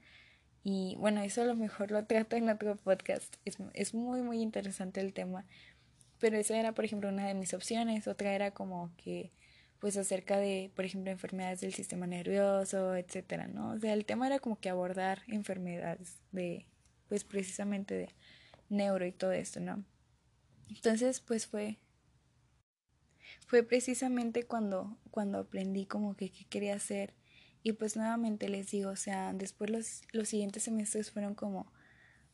[0.64, 3.36] Y bueno, eso a lo mejor lo trato en otro podcast.
[3.44, 5.46] Es, es muy, muy interesante el tema.
[6.18, 8.08] Pero esa era, por ejemplo, una de mis opciones.
[8.08, 9.32] Otra era como que,
[9.78, 13.70] pues acerca de, por ejemplo, enfermedades del sistema nervioso, etcétera, ¿no?
[13.70, 16.66] O sea, el tema era como que abordar enfermedades de
[17.08, 18.14] pues precisamente de
[18.68, 19.84] neuro y todo esto, ¿no?
[20.68, 21.78] Entonces, pues fue
[23.46, 27.14] fue precisamente cuando cuando aprendí como que qué quería hacer.
[27.62, 31.72] Y pues nuevamente les digo, o sea, después los, los siguientes semestres fueron como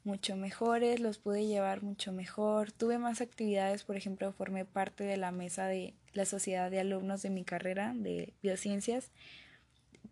[0.05, 5.16] mucho mejores, los pude llevar mucho mejor, tuve más actividades, por ejemplo, formé parte de
[5.16, 9.11] la mesa de la sociedad de alumnos de mi carrera de biociencias,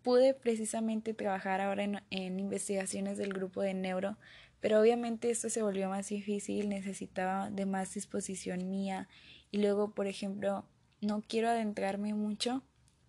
[0.01, 4.17] pude precisamente trabajar ahora en, en investigaciones del grupo de neuro,
[4.63, 9.09] pero obviamente esto se volvió más difícil, necesitaba de más disposición mía
[9.51, 10.65] y luego, por ejemplo,
[11.01, 12.63] no quiero adentrarme mucho,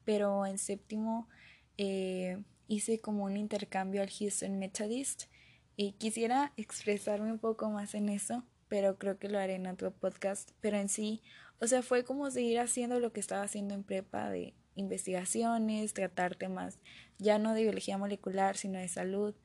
[0.04, 1.28] pero en séptimo
[1.78, 5.26] eh, hice como un intercambio al Houston Methodist
[5.76, 9.92] y quisiera expresarme un poco más en eso, pero creo que lo haré en otro
[9.92, 10.50] podcast.
[10.60, 11.22] Pero en sí,
[11.60, 16.34] o sea, fue como seguir haciendo lo que estaba haciendo en prepa de investigaciones, tratar
[16.34, 16.80] temas
[17.18, 19.36] ya no de biología molecular, sino de salud.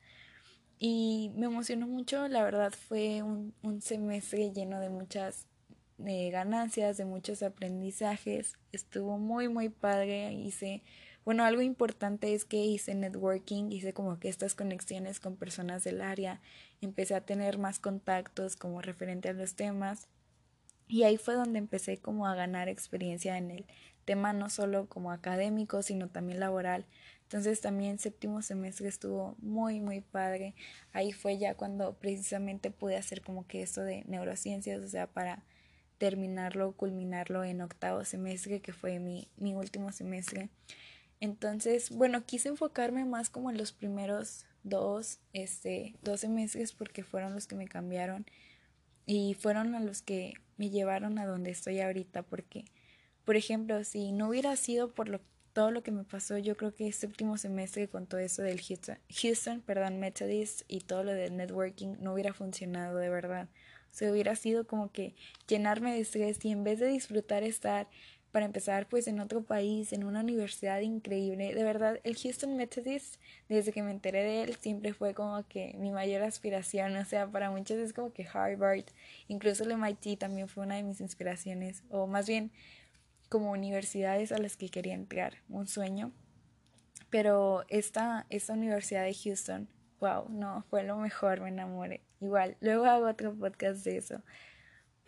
[0.80, 5.46] Y me emocionó mucho, la verdad fue un, un semestre lleno de muchas
[6.04, 8.54] eh, ganancias, de muchos aprendizajes.
[8.72, 10.32] Estuvo muy, muy padre.
[10.32, 10.82] Hice
[11.24, 16.00] bueno, algo importante es que hice networking, hice como que estas conexiones con personas del
[16.00, 16.40] área,
[16.80, 20.08] empecé a tener más contactos como referente a los temas
[20.88, 23.66] y ahí fue donde empecé como a ganar experiencia en el
[24.06, 26.86] tema no solo como académico, sino también laboral.
[27.30, 30.52] Entonces también séptimo semestre estuvo muy, muy padre.
[30.92, 35.44] Ahí fue ya cuando precisamente pude hacer como que esto de neurociencias, o sea, para
[35.98, 40.48] terminarlo, culminarlo en octavo semestre, que fue mi, mi último semestre.
[41.20, 47.32] Entonces, bueno, quise enfocarme más como en los primeros dos, este, dos semestres porque fueron
[47.32, 48.26] los que me cambiaron
[49.06, 52.64] y fueron a los que me llevaron a donde estoy ahorita porque,
[53.24, 55.20] por ejemplo, si no hubiera sido por lo,
[55.52, 58.60] todo lo que me pasó, yo creo que este último semestre con todo eso del
[58.60, 63.48] Houston, Houston perdón, Methodist y todo lo del networking no hubiera funcionado de verdad.
[63.90, 65.14] O sea, hubiera sido como que
[65.48, 67.88] llenarme de estrés y en vez de disfrutar estar
[68.32, 71.54] para empezar pues en otro país, en una universidad increíble.
[71.54, 73.16] De verdad, el Houston Methodist,
[73.48, 76.96] desde que me enteré de él, siempre fue como que mi mayor aspiración.
[76.96, 78.84] O sea, para muchos es como que Harvard,
[79.28, 82.52] incluso el MIT también fue una de mis inspiraciones, o más bien
[83.30, 86.12] como universidades a las que quería entrar, un sueño.
[87.08, 89.68] Pero esta, esta universidad de Houston,
[90.00, 92.02] wow, no, fue lo mejor, me enamoré.
[92.20, 94.22] Igual, luego hago otro podcast de eso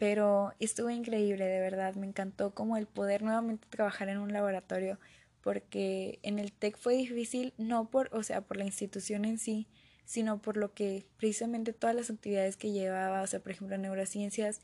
[0.02, 4.98] pero estuvo increíble, de verdad, me encantó como el poder nuevamente trabajar en un laboratorio,
[5.42, 9.68] porque en el TEC fue difícil, no por, o sea, por la institución en sí,
[10.04, 14.60] sino por lo que precisamente todas las actividades que llevaba, o sea, por ejemplo, neurociencias,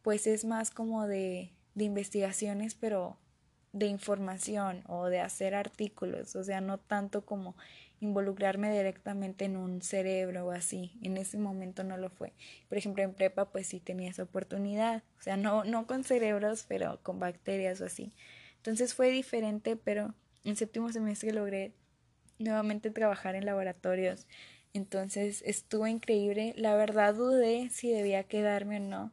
[0.00, 3.16] pues es más como de, de investigaciones, pero
[3.72, 7.56] de información o de hacer artículos, o sea, no tanto como
[8.00, 10.92] involucrarme directamente en un cerebro o así.
[11.02, 12.34] En ese momento no lo fue.
[12.68, 15.02] Por ejemplo, en prepa pues sí tenía esa oportunidad.
[15.18, 18.12] O sea, no, no con cerebros, pero con bacterias o así.
[18.56, 20.14] Entonces fue diferente, pero
[20.44, 21.72] en séptimo semestre logré
[22.38, 24.26] nuevamente trabajar en laboratorios.
[24.74, 26.52] Entonces estuvo increíble.
[26.56, 29.12] La verdad dudé si debía quedarme o no.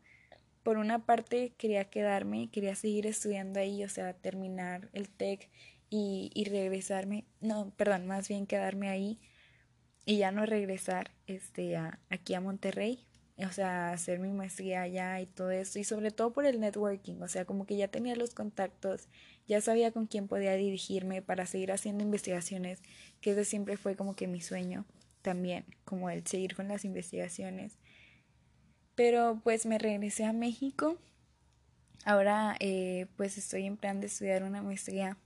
[0.68, 5.49] Por una parte quería quedarme, quería seguir estudiando ahí, o sea, terminar el TEC
[5.89, 9.18] y, y regresarme, no, perdón, más bien quedarme ahí
[10.05, 13.05] y ya no regresar este, a, aquí a Monterrey,
[13.38, 17.22] o sea, hacer mi maestría allá y todo eso, y sobre todo por el networking,
[17.22, 19.07] o sea, como que ya tenía los contactos,
[19.47, 22.82] ya sabía con quién podía dirigirme para seguir haciendo investigaciones,
[23.22, 24.86] que eso siempre fue como que mi sueño
[25.22, 27.78] también, como el seguir con las investigaciones.
[28.97, 30.97] Pero pues me regresé a México,
[32.03, 35.17] ahora eh, pues estoy en plan de estudiar una maestría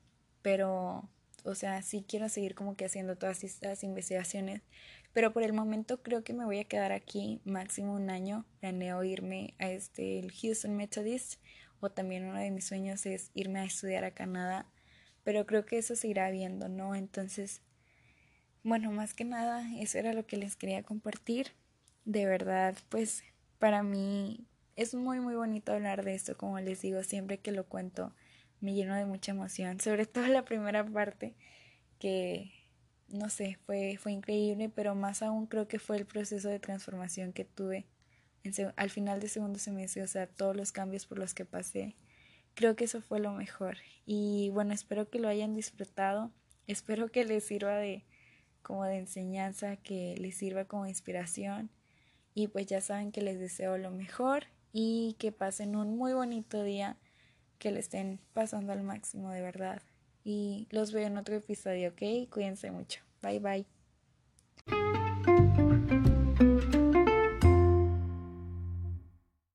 [0.41, 1.07] pero,
[1.43, 4.61] o sea, sí quiero seguir como que haciendo todas estas investigaciones,
[5.13, 8.45] pero por el momento creo que me voy a quedar aquí máximo un año.
[8.59, 11.39] Planeo irme a este, el Houston Methodist,
[11.79, 14.67] o también uno de mis sueños es irme a estudiar a Canadá,
[15.23, 16.95] pero creo que eso se irá viendo, ¿no?
[16.95, 17.61] Entonces,
[18.63, 21.51] bueno, más que nada, eso era lo que les quería compartir.
[22.05, 23.23] De verdad, pues
[23.61, 27.67] para mí es muy, muy bonito hablar de esto, como les digo, siempre que lo
[27.67, 28.15] cuento
[28.59, 31.35] me llenó de mucha emoción, sobre todo la primera parte
[31.99, 32.51] que
[33.07, 37.33] no sé, fue, fue increíble, pero más aún creo que fue el proceso de transformación
[37.33, 37.85] que tuve
[38.75, 41.95] al final de segundo semestre, o sea, todos los cambios por los que pasé.
[42.55, 43.77] Creo que eso fue lo mejor.
[44.03, 46.31] Y bueno, espero que lo hayan disfrutado.
[46.65, 48.03] Espero que les sirva de
[48.63, 51.69] como de enseñanza, que les sirva como inspiración.
[52.33, 56.63] Y pues ya saben que les deseo lo mejor y que pasen un muy bonito
[56.63, 56.97] día
[57.59, 59.81] que le estén pasando al máximo de verdad.
[60.23, 62.29] Y los veo en otro episodio, ¿ok?
[62.29, 63.01] Cuídense mucho.
[63.21, 63.80] Bye bye.